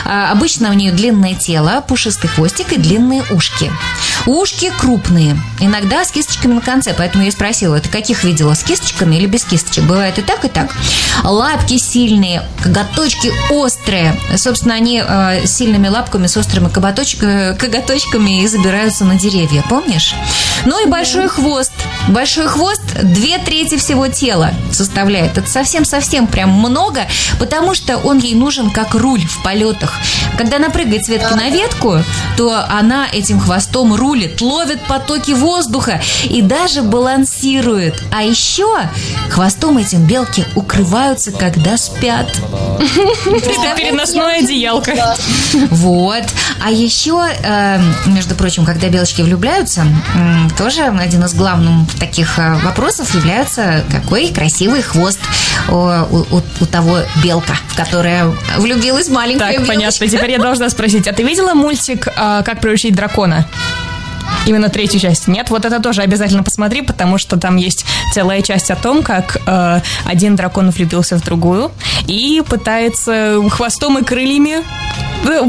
[0.06, 3.72] А, Обычно у нее длинное тело, пушистый хвостик и длинные ушки.
[4.26, 9.16] Ушки крупные, иногда с кисточками на конце, поэтому я спросила, ты каких видела, с кисточками
[9.16, 9.84] или без кисточек?
[9.84, 10.72] Бывает и так, и так.
[11.24, 14.20] Лапки сильные, коготочки острые.
[14.36, 20.16] Собственно, они э, сильными лапками, с острыми э, коготочками и забираются на деревья, помнишь?
[20.66, 21.74] Ну и большой хвост.
[22.08, 25.38] Большой хвост две трети всего тела составляет.
[25.38, 29.94] Это совсем-совсем прям много, потому что он ей нужен как руль в полетах.
[30.38, 32.04] Когда она прыгает с ветки на ветку,
[32.36, 38.02] то она этим хвостом рулит, ловит потоки воздуха и даже балансирует.
[38.12, 38.68] А еще
[39.30, 42.28] хвостом этим белки укрываются, когда спят.
[42.80, 44.94] Это переносное одеялко.
[45.70, 46.24] Вот.
[46.64, 49.86] А еще, э, между прочим, когда белочки влюбляются,
[50.58, 55.20] тоже один из главных таких э, вопросов является, какой красивый хвост
[55.70, 60.08] у, у- у- у того белка, которая влюбилась в маленькую Так, понятно.
[60.08, 63.48] Теперь я должна спросить, а ты видела мультик а, «Как приручить дракона»?
[64.50, 65.28] Именно третью часть.
[65.28, 67.86] Нет, вот это тоже обязательно посмотри, потому что там есть
[68.16, 71.72] целая часть о том, как э, один дракон влюбился в другую
[72.08, 74.64] и пытается хвостом и крыльями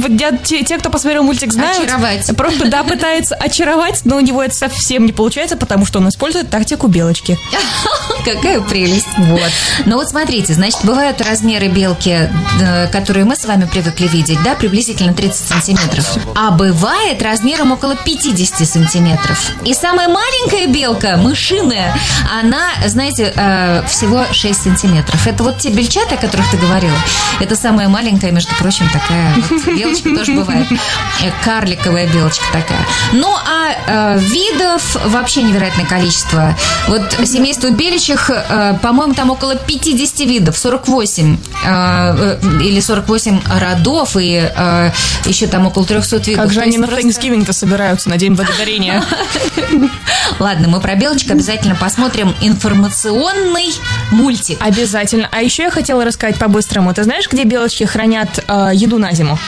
[0.09, 1.79] я- те, те, кто посмотрел мультик, знают.
[1.83, 2.37] Очаровать.
[2.37, 6.51] Просто, да, пытается очаровать, но у него это совсем не получается, потому что он использует
[6.51, 7.39] тактику белочки.
[8.25, 9.07] Какая прелесть.
[9.19, 9.41] Вот.
[9.87, 12.29] Ну вот смотрите, значит, бывают размеры белки,
[12.61, 16.07] э, которые мы с вами привыкли видеть, да, приблизительно 30 сантиметров.
[16.35, 19.53] А бывает размером около 50 сантиметров.
[19.65, 21.95] И самая маленькая белка, мышиная,
[22.41, 25.27] она, знаете, э, всего 6 сантиметров.
[25.27, 26.97] Это вот те бельчата, о которых ты говорила.
[27.41, 30.67] Это самая маленькая, между прочим, такая вот белочка тоже бывает.
[30.71, 32.85] Э, Карликовая белочка такая.
[33.13, 36.57] Ну, а э, видов вообще невероятное количество.
[36.89, 44.17] Вот семейство беличьих, э, по-моему, там около 50 видов, 48 э, э, или 48 родов,
[44.17, 44.91] и э,
[45.27, 46.45] еще там около 300 видов.
[46.45, 49.03] Как же они на просто- Thanksgiving-то собираются на День Благодарения?
[50.39, 53.73] Ладно, мы про белочек обязательно посмотрим информационный
[54.11, 54.59] мультик.
[54.61, 55.29] Обязательно.
[55.31, 56.93] А еще я хотела рассказать по-быстрому.
[56.95, 59.39] Ты знаешь, где белочки хранят э, еду на зиму?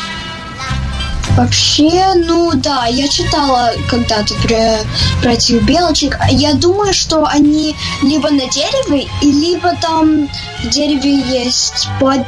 [1.31, 4.79] Вообще, ну да, я читала когда-то про,
[5.23, 6.19] про этих белочек.
[6.31, 10.29] Я думаю, что они либо на дереве, и либо там
[10.63, 12.21] в дереве есть под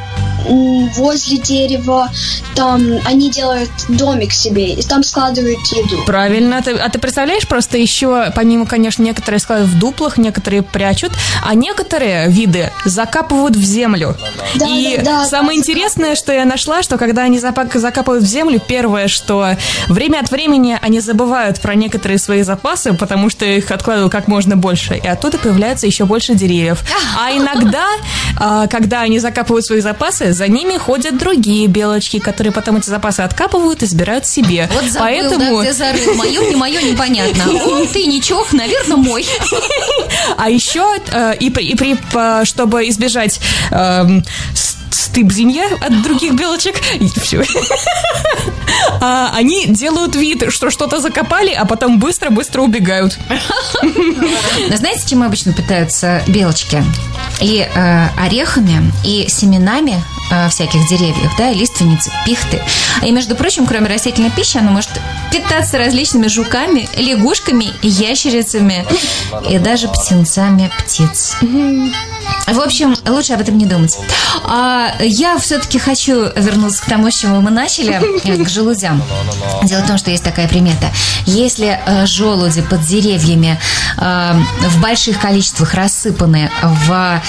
[0.47, 2.09] возле дерева,
[2.55, 6.03] там они делают домик себе, и там складывают еду.
[6.05, 6.61] Правильно.
[6.61, 11.11] Ты- а ты представляешь, просто еще, помимо, конечно, некоторые складывают в дуплах, некоторые прячут,
[11.43, 14.15] а некоторые виды закапывают в землю.
[14.55, 18.27] Да, И да, да, самое да, интересное, что я нашла, что когда они закапывают в
[18.27, 19.49] землю, первое, что
[19.87, 24.55] время от времени они забывают про некоторые свои запасы, потому что их откладывают как можно
[24.57, 26.79] больше, и оттуда появляется еще больше деревьев.
[27.17, 27.85] А иногда,
[28.37, 33.21] а, когда они закапывают свои запасы, за ними ходят другие белочки, которые потом эти запасы
[33.21, 34.69] откапывают и забирают себе.
[34.73, 35.57] Вот забыл, Поэтому...
[35.57, 36.13] да, где зарыл.
[36.15, 37.45] Мое, не мое, непонятно.
[37.45, 39.25] О, ты ничего, наверное, мой.
[40.37, 43.39] А еще э, и, при, и при- чтобы избежать
[43.71, 44.23] эм,
[44.91, 47.43] стыбзинья от других белочек, и всё.
[49.01, 53.17] А, они делают вид, что что-то закопали, а потом быстро-быстро убегают.
[53.81, 56.83] Знаете, чем обычно питаются белочки?
[57.41, 62.61] И э, орехами, и семенами э, всяких деревьев, да, лиственницы, пихты.
[63.03, 64.89] И, между прочим, кроме растительной пищи, она может
[65.31, 68.85] питаться различными жуками, лягушками, ящерицами
[69.49, 71.37] и даже птенцами птиц.
[72.47, 73.97] В общем, лучше об этом не думать.
[74.43, 79.01] А я все-таки хочу вернуться к тому, с чего мы начали, э, к желудям.
[79.63, 80.91] Дело в том, что есть такая примета.
[81.25, 83.59] Если э, желуди под деревьями
[83.97, 87.21] в больших количествах рассыпаны в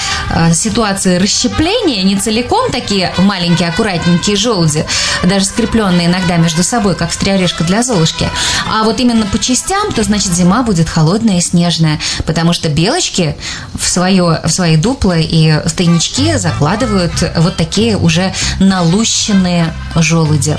[0.53, 4.85] ситуации расщепления, не целиком такие маленькие, аккуратненькие желуди,
[5.23, 8.29] даже скрепленные иногда между собой, как стрележка для Золушки,
[8.71, 13.35] а вот именно по частям, то значит зима будет холодная и снежная, потому что белочки
[13.77, 20.57] в, свое, в свои дупла и тайнички закладывают вот такие уже налущенные желуди.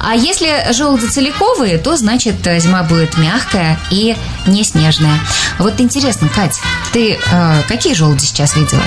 [0.00, 4.16] А если желуди целиковые, то значит зима будет мягкая и
[4.46, 5.18] не снежная.
[5.58, 6.60] Вот интересно, Кать,
[6.92, 8.82] ты э, какие желуди сейчас видела?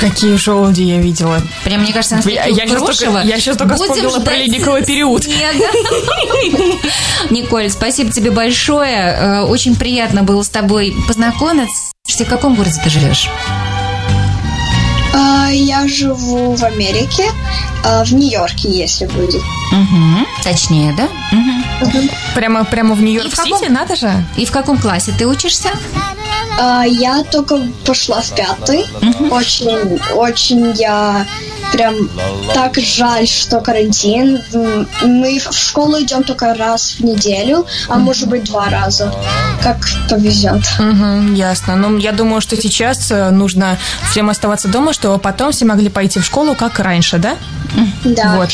[0.00, 1.40] Какие желуди я видела.
[1.62, 5.26] Прям, мне кажется, Я- я щас только- я щас только вспомнила про ледниковый период.
[7.30, 9.14] Николь, спасибо тебе большое.
[9.18, 11.92] Э, Очень приятно было с тобой познакомиться.
[12.08, 13.28] В каком городе ты живешь?
[15.12, 17.24] А, я живу в Америке,
[17.84, 19.42] а, в Нью-Йорке, если будет.
[20.44, 21.08] Точнее, да?
[22.34, 24.12] Прямо, прямо в Нью-Йорк-Сити, каком- надо же.
[24.36, 25.70] И в каком классе ты учишься?
[26.62, 28.84] А, я только пошла в пятый.
[29.30, 31.26] Очень, очень я
[31.72, 31.94] прям
[32.52, 34.42] так жаль, что карантин.
[35.02, 39.10] Мы в школу идем только раз в неделю, а может быть два раза.
[39.62, 39.78] Как
[40.10, 40.62] повезет.
[40.78, 41.76] Мгм, ясно.
[41.76, 43.78] Ну, я думаю, что сейчас э, нужно
[44.10, 47.36] всем оставаться дома, чтобы потом все могли пойти в школу, как раньше, да?
[48.04, 48.36] Да.
[48.36, 48.50] Вот.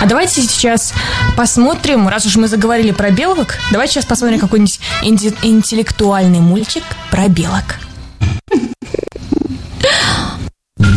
[0.00, 0.94] А давайте сейчас
[1.36, 7.87] посмотрим, раз уж мы заговорили про белок, давайте сейчас посмотрим какой-нибудь интеллектуальный мультик про белок.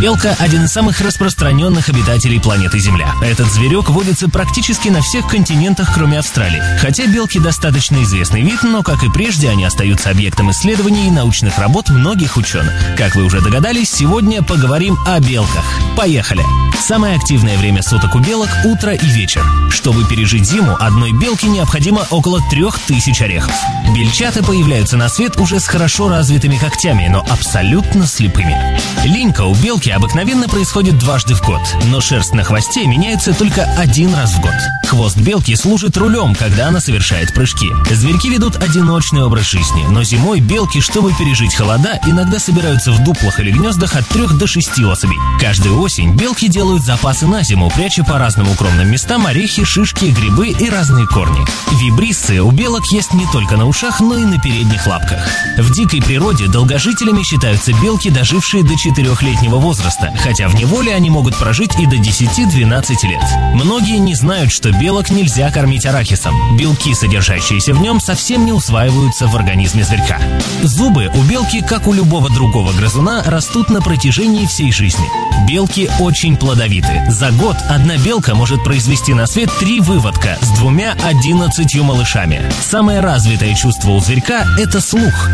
[0.02, 3.14] Белка– один из самых распространенных обитателей планеты Земля.
[3.22, 6.60] Этот зверек водится практически на всех континентах, кроме Австралии.
[6.80, 11.60] Хотя белки достаточно известный вид, но, как и прежде, они остаются объектом исследований и научных
[11.60, 12.74] работ многих ученых.
[12.98, 15.66] Как вы уже догадались, сегодня поговорим о белках.
[15.96, 16.44] Поехали!
[16.80, 19.46] Самое активное время суток у белок– утро и вечер.
[19.70, 23.54] Чтобы пережить зиму, одной белке необходимо около трех тысяч орехов.
[23.96, 28.58] Бельчата появляются на свет уже с хорошо развитыми когтями, но абсолютно слепыми.
[29.06, 34.13] Линька у белки обыкновенно происходит дважды в год, но шерсть на хвосте меняется только один
[34.13, 34.54] раз в год.
[34.88, 37.68] хвост белки служит рулем, когда она совершает прыжки.
[37.89, 43.39] Зверьки ведут одиночный образ жизни, но зимой белки, чтобы пережить холода, иногда собираются в дуплах
[43.39, 45.18] или гнездах от трех до шести особей.
[45.39, 50.49] Каждую осень белки делают запасы на зиму, пряча по разным укромным местам орехи, шишки, грибы
[50.49, 51.45] и разные корни.
[51.82, 55.28] Вибрисцы у белок есть не только на ушах, но и на передних лапках.
[55.57, 59.80] В дикой природе долгожителями считаются белки, дожившие до 4-летнего возраста,
[60.23, 63.23] хотя в неволе они могут прожить и до 10-12 лет.
[63.53, 66.57] Многие не знают, что белок нельзя кормить арахисом.
[66.57, 70.19] Белки, содержащиеся в нем, совсем не усваиваются в организме зверька.
[70.63, 75.05] Зубы у белки, как у любого другого грызуна, растут на протяжении всей жизни.
[75.47, 77.03] Белки очень плодовиты.
[77.09, 82.41] За год одна белка может произвести на свет три выводка с двумя одиннадцатью малышами.
[82.61, 85.29] Самое развитое чувство у зверька– это слух.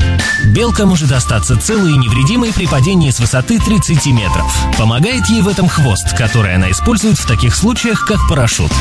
[0.46, 4.37] Белка может остаться целой и невредимой при падении с высоты 30 метров.
[4.78, 8.72] Помогает ей в этом хвост, который она использует в таких случаях, как парашют.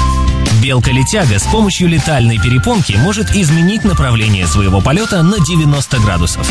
[0.62, 6.46] Белка-летяга с помощью летальной перепонки может изменить направление своего полета на 90 градусов.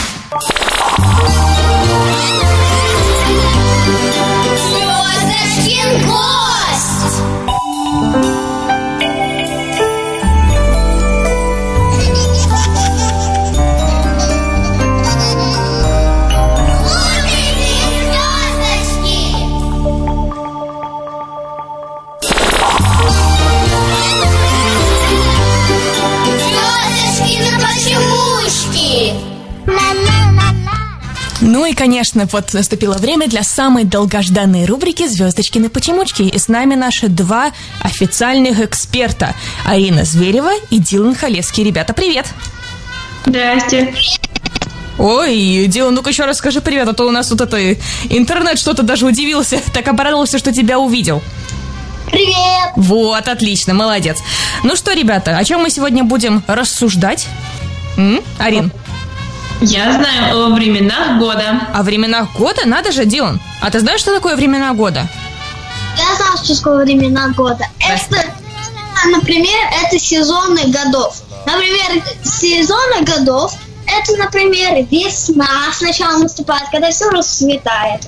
[5.66, 6.45] Звездочкин!
[31.86, 36.24] Конечно, вот наступило время для самой долгожданной рубрики «Звездочкины почемучки».
[36.24, 39.36] И с нами наши два официальных эксперта.
[39.68, 41.64] Арина Зверева и Дилан Халевский.
[41.64, 42.26] Ребята, привет!
[43.28, 43.94] Здрасте.
[44.98, 47.74] Ой, Дилан, ну-ка еще раз скажи привет, а то у нас тут это
[48.10, 51.22] интернет что-то даже удивился, так обрадовался, что тебя увидел.
[52.08, 52.72] Привет!
[52.78, 54.18] Вот, отлично, молодец.
[54.64, 57.28] Ну что, ребята, о чем мы сегодня будем рассуждать?
[57.98, 58.22] М?
[58.40, 58.72] Арин,
[59.62, 61.68] Я знаю о временах года.
[61.74, 62.66] о временах года?
[62.66, 63.40] Надо же, Дилан.
[63.62, 65.08] А ты знаешь, что такое времена года?
[65.98, 67.66] Я знаю, что такое времена года.
[67.80, 68.26] Это,
[69.10, 71.22] например, это сезоны годов.
[71.46, 73.54] Например, сезоны годов
[73.88, 78.02] это, например, весна сначала наступает, когда все расцветает.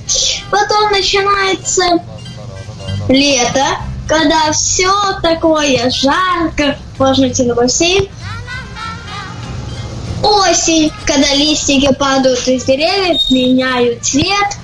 [0.49, 1.83] Потом начинается
[3.07, 3.65] лето,
[4.07, 4.91] когда все
[5.21, 8.07] такое жарко, можно идти на бассейн.
[10.23, 14.57] Осень, когда листики падают из деревьев, меняют цвет.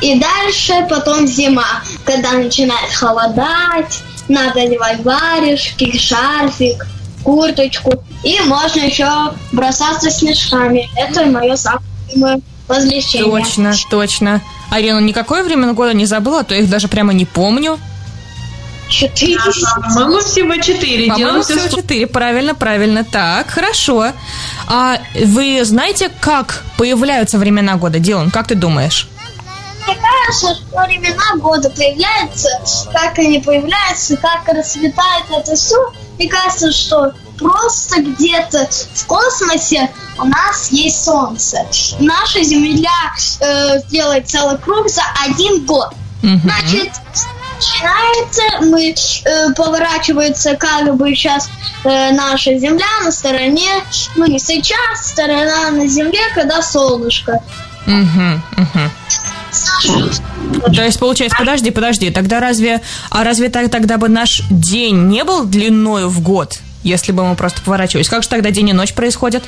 [0.00, 6.86] И дальше потом зима, когда начинает холодать, надо одевать варежки, шарфик,
[7.22, 8.02] курточку.
[8.24, 10.88] И можно еще бросаться снежками.
[10.96, 13.30] Это мое самое любимое развлечение.
[13.30, 14.40] Точно, точно.
[14.70, 17.78] Арина, никакое время года не забыла, а то их даже прямо не помню.
[18.90, 19.38] Четыре.
[19.94, 21.12] По-моему, всего четыре.
[21.12, 22.06] По-моему, всего все четыре.
[22.06, 23.04] Правильно, правильно.
[23.04, 24.12] Так, хорошо.
[24.66, 27.98] А вы знаете, как появляются времена года?
[27.98, 29.08] Дилан, как ты думаешь?
[29.86, 32.48] Мне кажется, что времена года появляются,
[32.92, 35.76] как они появляются, как расцветает это все.
[36.18, 41.64] Мне кажется, что просто где-то в космосе у нас есть Солнце.
[41.98, 42.90] Наша Земля
[43.40, 45.94] э, делает целый круг за один год.
[46.22, 46.92] Значит,
[47.60, 51.50] начинается, мы э, поворачивается как бы сейчас
[51.84, 53.68] э, наша Земля на стороне,
[54.16, 57.38] ну не сейчас, сторона на Земле, когда солнышко.
[57.86, 58.90] Мгм, мгм.
[60.74, 62.80] То есть, получается, подожди, подожди, тогда разве,
[63.10, 67.34] а разве так, тогда бы наш день не был длиною в год, если бы мы
[67.34, 68.08] просто поворачивались?
[68.08, 69.44] Как же тогда день и ночь происходят?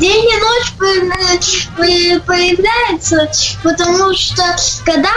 [0.00, 0.72] День и ночь
[1.76, 3.30] по- появляется,
[3.62, 4.42] потому что
[4.84, 5.10] когда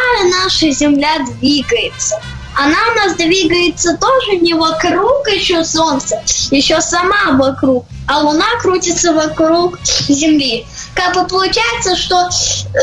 [0.44, 2.22] наша Земля двигается,
[2.56, 6.22] она у нас двигается тоже не вокруг еще Солнца,
[6.52, 10.66] еще сама вокруг, а Луна крутится вокруг Земли.
[10.96, 12.30] Как бы получается, что,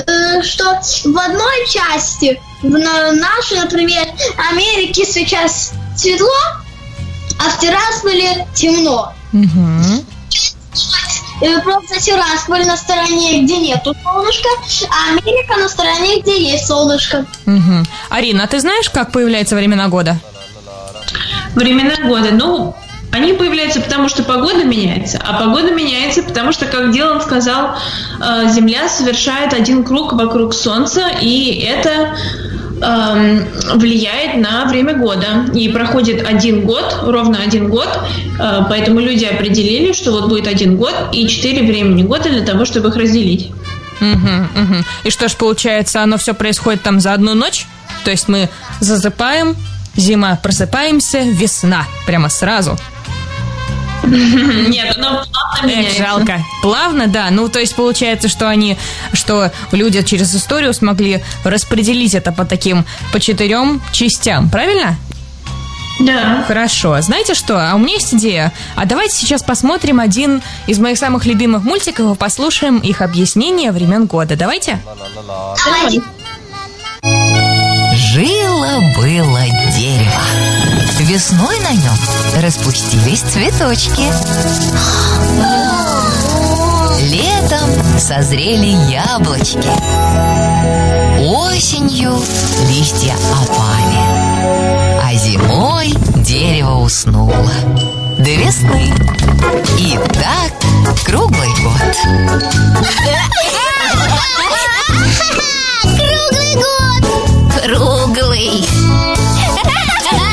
[0.06, 0.64] э, что
[1.04, 4.06] в одной части, в на- нашей, например,
[4.50, 6.28] Америке сейчас светло,
[7.38, 9.12] а в Тирасполе темно.
[9.32, 10.04] Мгм.
[11.40, 14.48] Э, Просто Тирасполь на стороне, где нету солнышка,
[14.90, 17.26] а Америка на стороне, где есть солнышко.
[17.46, 17.84] Мгм.
[18.08, 20.18] Арина, а ты знаешь, как появляются времена года?
[21.54, 22.30] Времена года.
[22.32, 22.74] Ну,
[23.12, 25.20] они появляются потому, что погода меняется.
[25.24, 27.76] А погода меняется потому, что, как Дилан сказал,
[28.20, 32.16] э, Земля совершает один круг вокруг Солнца, и это
[32.80, 35.46] влияет на время года.
[35.54, 37.88] И проходит один год, ровно один год,
[38.38, 42.64] э, поэтому люди определили, что вот будет один год и четыре времени года для того,
[42.64, 43.50] чтобы их разделить.
[44.00, 44.84] Мгм, мгм.
[45.04, 47.66] И что ж, получается, оно все происходит там за одну ночь?
[48.04, 48.48] То есть мы
[48.80, 49.56] засыпаем,
[49.96, 51.86] зима, просыпаемся, весна.
[52.06, 52.76] Прямо сразу.
[54.68, 56.40] Нет, оно плавно Эх, жалко.
[56.62, 57.28] Плавно, да.
[57.30, 58.76] Ну, то есть получается, что они,
[59.12, 64.96] что люди через историю смогли распределить это по таким, по четырем частям, правильно?
[66.00, 66.44] Да.
[66.46, 67.00] Хорошо.
[67.00, 67.56] Знаете что?
[67.58, 68.52] А у меня есть идея.
[68.74, 74.06] А давайте сейчас посмотрим один из моих самых любимых мультиков и послушаем их объяснение времен
[74.06, 74.36] года.
[74.36, 74.80] Давайте?
[78.12, 79.40] Жило-было
[79.76, 80.63] дерево.
[81.04, 81.94] Весной на нем
[82.40, 84.10] распустились цветочки.
[87.02, 89.68] Летом созрели яблочки.
[91.20, 92.18] Осенью
[92.68, 93.98] листья опали.
[95.02, 95.92] А зимой
[96.22, 97.52] дерево уснуло.
[98.16, 98.94] До весны.
[99.78, 100.52] И так
[101.04, 101.96] круглый год.
[105.98, 107.04] Круглый год!
[107.62, 108.66] Круглый.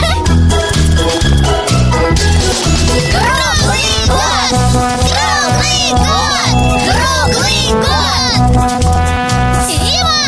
[3.10, 4.52] Круглый год!
[5.10, 6.52] Круглый год!
[6.88, 8.40] Круглый год!
[9.68, 10.26] Зима!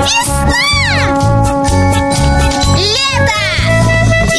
[0.00, 0.66] Весна!
[2.76, 3.42] Лето!
[4.34, 4.38] И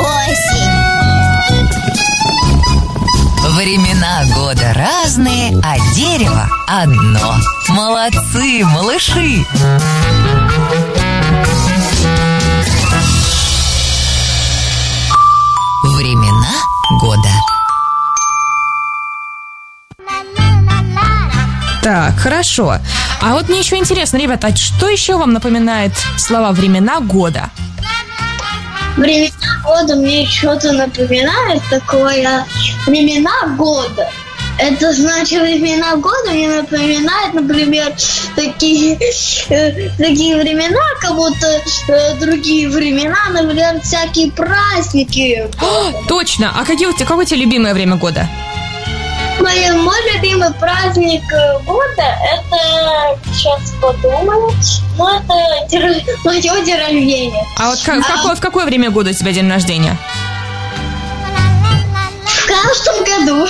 [0.00, 0.76] осень!
[3.54, 7.36] Времена года разные, а дерево одно.
[7.68, 9.44] Молодцы, малыши!
[15.96, 16.52] Времена
[17.00, 17.30] года.
[21.82, 22.74] Так, хорошо.
[23.22, 27.48] А вот мне еще интересно, ребята, а что еще вам напоминает слова времена года?
[28.98, 32.44] Времена года мне что-то напоминает такое.
[32.86, 34.10] Времена года.
[34.58, 37.92] Это значит, времена года мне напоминает, например,
[38.34, 38.98] такие,
[39.50, 45.46] э, такие времена, как будто э, другие времена, например, всякие праздники.
[46.08, 46.52] Точно.
[46.58, 48.26] А какие у тебя, какое у тебя любимое время года?
[49.38, 54.50] Мой, мой любимый праздник э, года это сейчас подумаю,
[54.96, 55.34] ну это
[55.70, 57.44] дер- мое день рождения.
[57.58, 59.98] А вот ка- в какое, в какое время года у тебя день рождения?
[62.62, 63.46] Каждом году.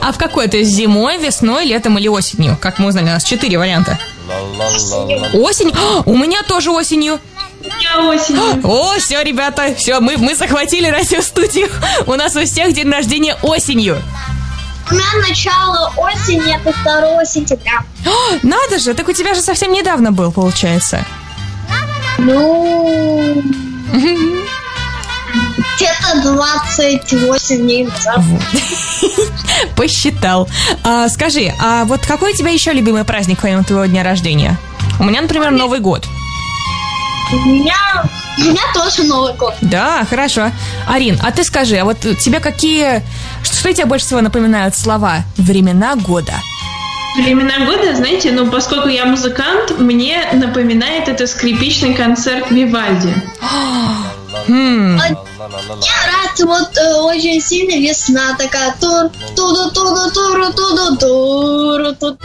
[0.00, 0.48] А в какой?
[0.48, 2.56] То есть зимой, весной, летом или осенью?
[2.60, 3.98] Как мы узнали, у нас четыре варианта.
[5.34, 5.72] Осень?
[5.74, 7.20] А, у меня тоже осенью.
[7.80, 8.60] Я осенью.
[8.64, 11.68] О, все, ребята, все, мы, мы захватили радиостудию.
[12.06, 14.02] У нас у всех день рождения осенью.
[14.90, 17.84] У меня начало осени, это 2 сентября.
[18.06, 21.04] О, надо же, так у тебя же совсем недавно был, получается.
[22.18, 23.42] Ну,
[25.76, 28.20] где-то 28 дней назад.
[29.76, 30.48] Посчитал.
[30.82, 34.56] А, скажи, а вот какой у тебя еще любимый праздник помимо твоего дня рождения?
[34.98, 36.06] У меня, например, Новый год.
[37.32, 38.04] У меня,
[38.38, 39.54] у меня тоже Новый год.
[39.60, 40.50] Да, хорошо.
[40.86, 43.02] Арин, а ты скажи, а вот тебе какие...
[43.42, 46.34] Что, что тебе больше всего напоминают слова «времена года»?
[47.16, 53.14] Времена года, знаете, ну, поскольку я музыкант, мне напоминает это скрипичный концерт Вивальди.
[54.46, 58.74] Хм, Мне нравится вот э, очень сильно весна такая.
[58.80, 62.18] Тур, туду, туду, туру, туду, туру, тут.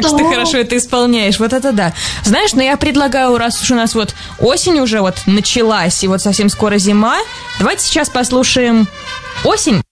[0.00, 1.92] Как же ты хорошо это исполняешь, вот это да.
[2.24, 6.22] Знаешь, но я предлагаю, раз уж у нас вот осень уже вот началась, и вот
[6.22, 7.18] совсем скоро зима,
[7.58, 8.88] давайте сейчас послушаем
[9.44, 9.82] осень.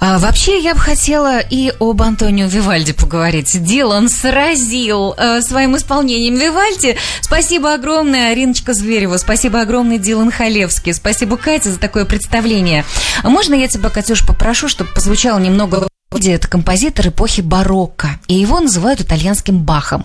[0.00, 3.62] А, вообще, я бы хотела и об Антонио Вивальди поговорить.
[3.62, 6.96] Дилан сразил э, своим исполнением Вивальди.
[7.20, 9.18] Спасибо огромное, Ариночка Зверева.
[9.18, 10.94] Спасибо огромное, Дилан Халевский.
[10.94, 12.84] Спасибо, Катя, за такое представление.
[13.22, 18.58] А можно я тебя, Катюш, попрошу, чтобы позвучало немного это композитор эпохи барокко, и его
[18.58, 20.04] называют итальянским Бахом.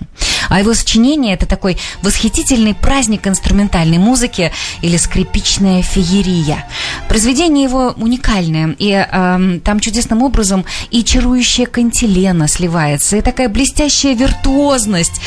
[0.49, 4.51] А его сочинение– это такой восхитительный праздник инструментальной музыки
[4.82, 6.64] или скрипичная феерия.
[7.10, 14.14] Произведение его уникальное, и э, там чудесным образом и чарующая кантилена сливается, и такая блестящая
[14.14, 15.20] виртуозность,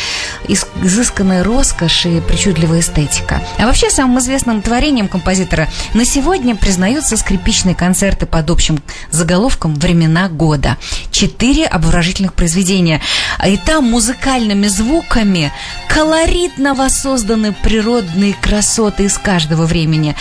[0.46, 3.42] изысканная роскошь и причудливая эстетика.
[3.58, 10.28] А вообще самым известным творением композитора на сегодня признаются скрипичные концерты под общим заголовком «Времена
[10.28, 10.78] года» года.
[11.10, 13.00] Четыре обворожительных произведения.
[13.46, 15.52] И там музыкальными звуками
[15.88, 20.14] колоритно воссозданы природные красоты из каждого времени.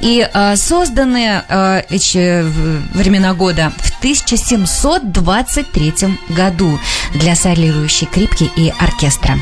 [0.00, 2.42] И э, созданы э, эти
[2.96, 5.94] времена года в 1723
[6.30, 6.80] году
[7.14, 9.36] для солирующей крипки и оркестра.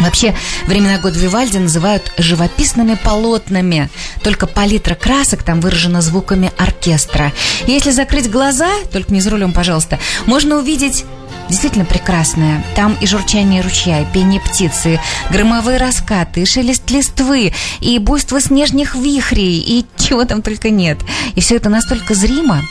[0.00, 0.34] Вообще,
[0.66, 3.90] времена года Вивальди называют живописными полотнами.
[4.22, 7.32] Только палитра красок там выражена звуками оркестра.
[7.66, 11.04] Если закрыть глаза, только не за рулем, пожалуйста, можно увидеть
[11.48, 12.64] действительно прекрасное.
[12.74, 18.94] Там и журчание ручья, и пение птицы, громовые раскаты, и шелест листвы, и буйство снежных
[18.94, 20.98] вихрей, и чего там только нет.
[21.34, 22.62] И все это настолько зримо.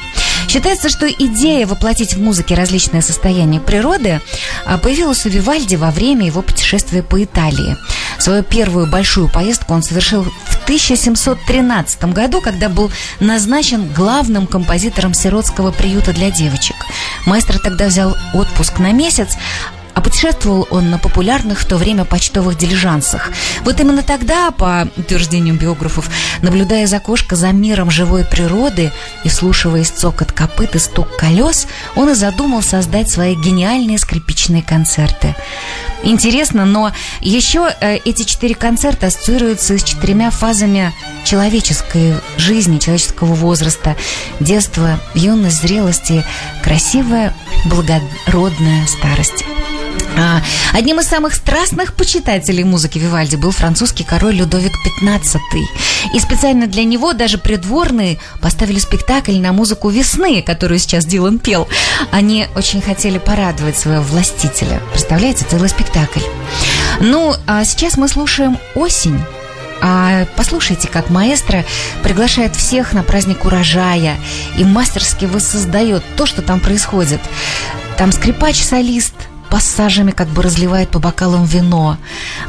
[0.47, 4.21] Считается, что идея воплотить в музыке различные состояния природы
[4.65, 7.77] а, появилась у Вивальди во время его путешествия по Италии.
[8.19, 15.71] Свою первую большую поездку он совершил в 1713 году, когда был назначен главным композитором сиротского
[15.71, 16.72] приюта для девочек.
[17.25, 19.37] Маэстро тогда взял отпуск на месяц,
[19.93, 23.31] а путешествовал он на популярных в то время почтовых дилижансах.
[23.63, 26.09] Вот именно тогда, по утверждению биографов,
[26.41, 28.91] наблюдая из окошка за миром живой природы
[29.23, 35.35] и слушаясь цокот копыт и стук колес, он и задумал создать свои гениальные скрипичные концерты.
[36.03, 36.91] Интересно, но
[37.21, 43.95] еще э, эти четыре концерта ассоциируются с четырьмя фазами человеческой жизни, человеческого возраста,
[44.41, 46.25] детства, юность, зрелости,
[46.61, 47.33] красивая,
[47.65, 49.45] благородная старость.
[50.15, 50.41] А,
[50.73, 55.39] одним из самых страстных почитателей музыки Вивальди был французский король Людовик XV.
[56.13, 61.67] И специально для него даже придворные поставили спектакль на музыку весны, которую сейчас Дилан пел.
[62.11, 64.81] Они очень хотели порадовать своего властителя.
[64.91, 66.21] Представляете, целый спектакль.
[66.99, 69.19] Ну, а сейчас мы слушаем «Осень».
[69.85, 71.65] А послушайте, как маэстро
[72.03, 74.15] приглашает всех на праздник урожая
[74.57, 77.19] и мастерски воссоздает то, что там происходит.
[77.97, 79.13] Там скрипач-солист–
[79.53, 81.97] пассажами как бы разливает по бокалам вино,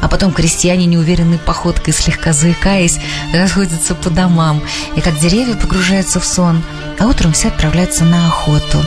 [0.01, 2.97] а потом крестьяне неуверенной походкой, слегка заикаясь,
[3.31, 4.59] расходятся по домам,
[4.95, 6.63] и как деревья погружаются в сон,
[6.97, 8.83] а утром все отправляются на охоту.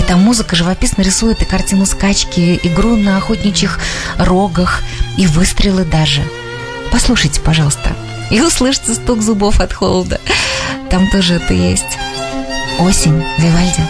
[0.00, 3.78] И там музыка живописно рисует и картину скачки, игру на охотничьих
[4.16, 4.82] рогах,
[5.18, 6.22] и выстрелы даже.
[6.90, 7.94] Послушайте, пожалуйста,
[8.30, 10.22] и услышите стук зубов от холода.
[10.88, 11.98] Там тоже это есть.
[12.78, 13.82] Осень, Вивальди.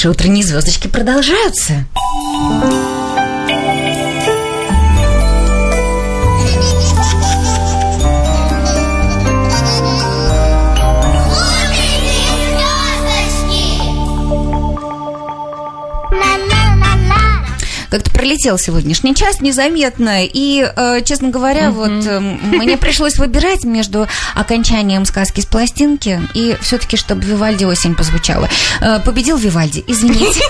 [0.00, 1.84] Наши утренние звездочки продолжаются.
[18.40, 20.24] Пролетел сегодняшний час незаметно.
[20.24, 26.56] И, э, честно говоря, вот э, мне пришлось выбирать между окончанием сказки с пластинки и
[26.62, 28.48] все-таки, чтобы Вивальди осень позвучала.
[28.80, 30.40] Э, победил Вивальди, извините.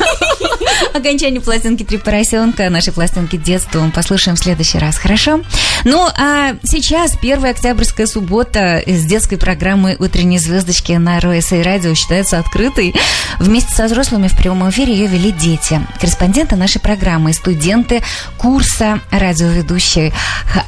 [0.94, 5.40] Окончание пластинки «Три поросенка», нашей пластинки детства мы послушаем в следующий раз, хорошо?
[5.84, 12.38] Ну, а сейчас первая октябрьская суббота с детской программы «Утренние звездочки» на РОСА радио считается
[12.38, 12.94] открытой.
[13.38, 15.80] Вместе со взрослыми в прямом эфире ее вели дети.
[15.98, 18.02] Корреспонденты нашей программы и студенты
[18.36, 20.12] курса радиоведущей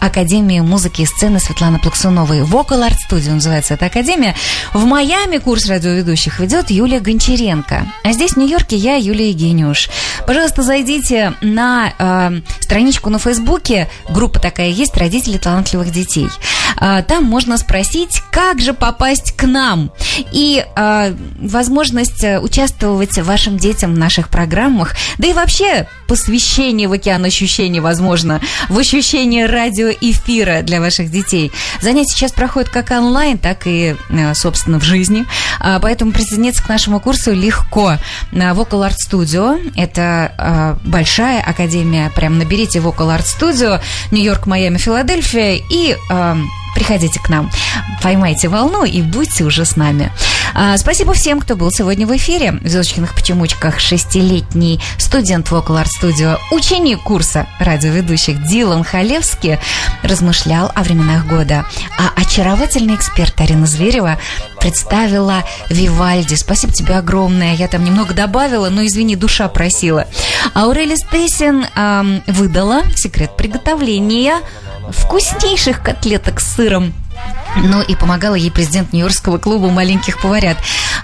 [0.01, 2.41] Академии музыки и сцены Светланы Плаксуновой.
[2.41, 4.35] Vocal Art Studio называется эта академия.
[4.73, 7.87] В Майами курс радиоведущих ведет Юлия Гончаренко.
[8.03, 9.91] А здесь, в Нью-Йорке, я, Юлия Евгениуш.
[10.27, 13.89] Пожалуйста, зайдите на э, страничку на Фейсбуке.
[14.09, 16.29] Группа такая есть «Родители талантливых детей».
[16.83, 19.91] Э, там можно спросить, как же попасть к нам.
[20.33, 24.95] И э, возможность участвовать вашим детям в наших программах.
[25.19, 31.53] Да и вообще посвящение в океан ощущений, возможно, в ощущение радиоэфира для ваших детей.
[31.81, 35.25] Занятия сейчас проходят как онлайн, так и, э, собственно, в жизни.
[35.61, 37.95] А, поэтому присоединиться к нашему курсу легко.
[38.31, 39.73] На Vocal Art Studio.
[39.77, 42.11] Это а, большая академия.
[42.15, 43.81] Прям наберите Vocal Art Studio.
[44.11, 45.63] Нью-Йорк, Майами, Филадельфия.
[45.71, 46.37] И а,
[46.75, 47.51] приходите к нам,
[48.03, 50.13] поймайте волну и будьте уже с нами.
[50.55, 52.53] А, спасибо всем, кто был сегодня в эфире.
[52.53, 59.59] В «Звездочкиных почемучках» шестилетний студент Vocal Art Studio, ученик курса радиоведущих Дилан Халевский
[60.03, 61.65] размышлял о временах года.
[61.99, 64.19] А очаровательный эксперт Арина Зверева
[64.63, 66.35] представила Вивальди.
[66.37, 67.55] Спасибо тебе огромное.
[67.55, 70.07] Я там немного добавила, но, извини, душа просила.
[70.55, 74.37] Аурели Стейсин эм, выдала секрет приготовления
[74.89, 76.95] вкуснейших котлеток с сыром.
[77.57, 80.57] Ну и помогала ей президент Нью-Йоркского клуба маленьких поварят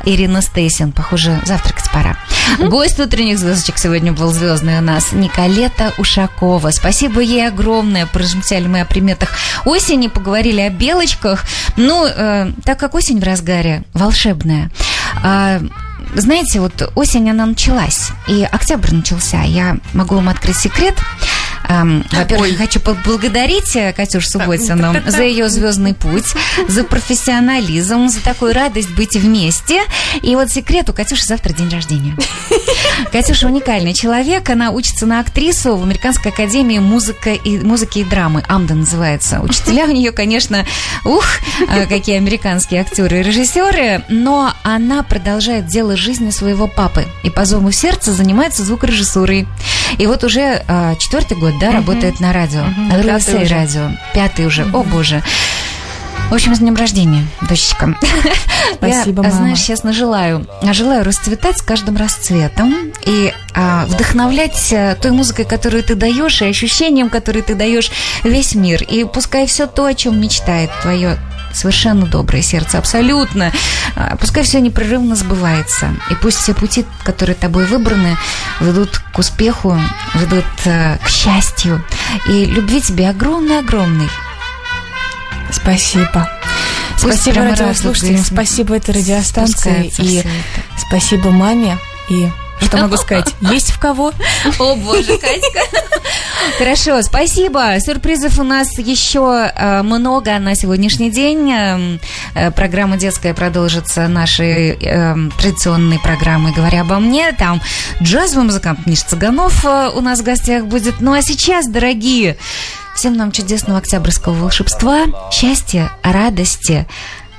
[0.04, 0.92] Ирина Стейсин.
[0.92, 2.16] Похоже, завтракать пора.
[2.58, 2.68] Mm-hmm.
[2.68, 6.70] Гость утренних звездочек сегодня был звездный у нас Николета Ушакова.
[6.70, 8.06] Спасибо ей огромное.
[8.06, 9.30] Прожмтяли мы о приметах
[9.64, 11.44] осени, поговорили о белочках.
[11.76, 14.70] Ну, э, так как осень в разгаре, волшебная.
[15.22, 15.60] Э,
[16.14, 19.42] знаете, вот осень, она началась, и октябрь начался.
[19.42, 20.94] Я могу вам открыть секрет.
[21.68, 26.34] Эм, во-первых, хочу поблагодарить э, Катюш Субботину за ее звездный путь,
[26.68, 29.82] за профессионализм, за такую радость быть вместе.
[30.22, 32.16] И вот секрет, у Катюши завтра день рождения.
[33.12, 38.44] Катюша уникальный человек, она учится на актрису в Американской академии музыка и, музыки и драмы,
[38.48, 39.40] Амда называется.
[39.40, 40.66] Учителя у нее, конечно,
[41.04, 41.24] ух,
[41.68, 47.44] э, какие американские актеры и режиссеры, но она продолжает дело жизни своего папы и по
[47.44, 49.46] зову сердца занимается звукорежиссурой.
[49.98, 52.64] И вот уже э, четвертый год, да, работает на радио,
[53.44, 53.54] уже.
[53.54, 55.22] радио, пятый уже, о боже.
[56.30, 57.96] В общем, с днем рождения, дочечка.
[58.74, 59.30] Спасибо, Я, мама.
[59.30, 60.46] знаешь, честно желаю.
[60.72, 66.44] Желаю расцветать с каждым расцветом и а, вдохновлять а, той музыкой, которую ты даешь, и
[66.44, 67.90] ощущением, которые ты даешь
[68.24, 68.82] весь мир.
[68.82, 71.18] И пускай все то, о чем мечтает твое
[71.52, 73.52] совершенно доброе сердце, абсолютно.
[73.96, 75.94] а, Пускай все непрерывно сбывается.
[76.10, 78.16] И пусть все пути, которые тобой выбраны,
[78.60, 79.78] ведут к успеху,
[80.14, 81.84] ведут а, к счастью.
[82.28, 84.08] И любви тебе огромный-огромный.
[85.50, 86.30] Спасибо.
[87.00, 90.28] Пусть Спасибо радиослушателям, спасибо этой радиостанции и всё
[90.76, 91.78] спасибо маме.
[92.08, 92.28] И
[92.60, 93.34] что могу сказать?
[93.40, 94.12] Есть в кого?
[94.58, 95.60] О боже, Катька.
[96.58, 97.78] Хорошо, спасибо.
[97.80, 101.50] Сюрпризов у нас еще э, много на сегодняшний день.
[101.50, 102.00] Эм,
[102.34, 107.32] э, Программа детская продолжится нашей эм, традиционной программой «Говоря обо мне».
[107.32, 107.60] Там
[108.02, 111.00] джазовый музыкант Миш Цыганов э, у нас в гостях будет.
[111.00, 112.36] Ну а сейчас, дорогие,
[112.94, 116.86] всем нам чудесного октябрьского волшебства, счастья, радости,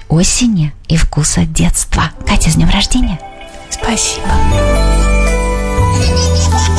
[0.08, 2.12] осени и вкуса детства.
[2.28, 3.20] Катя, с днем рождения!
[3.70, 4.99] Спасибо.
[5.92, 6.79] 你你你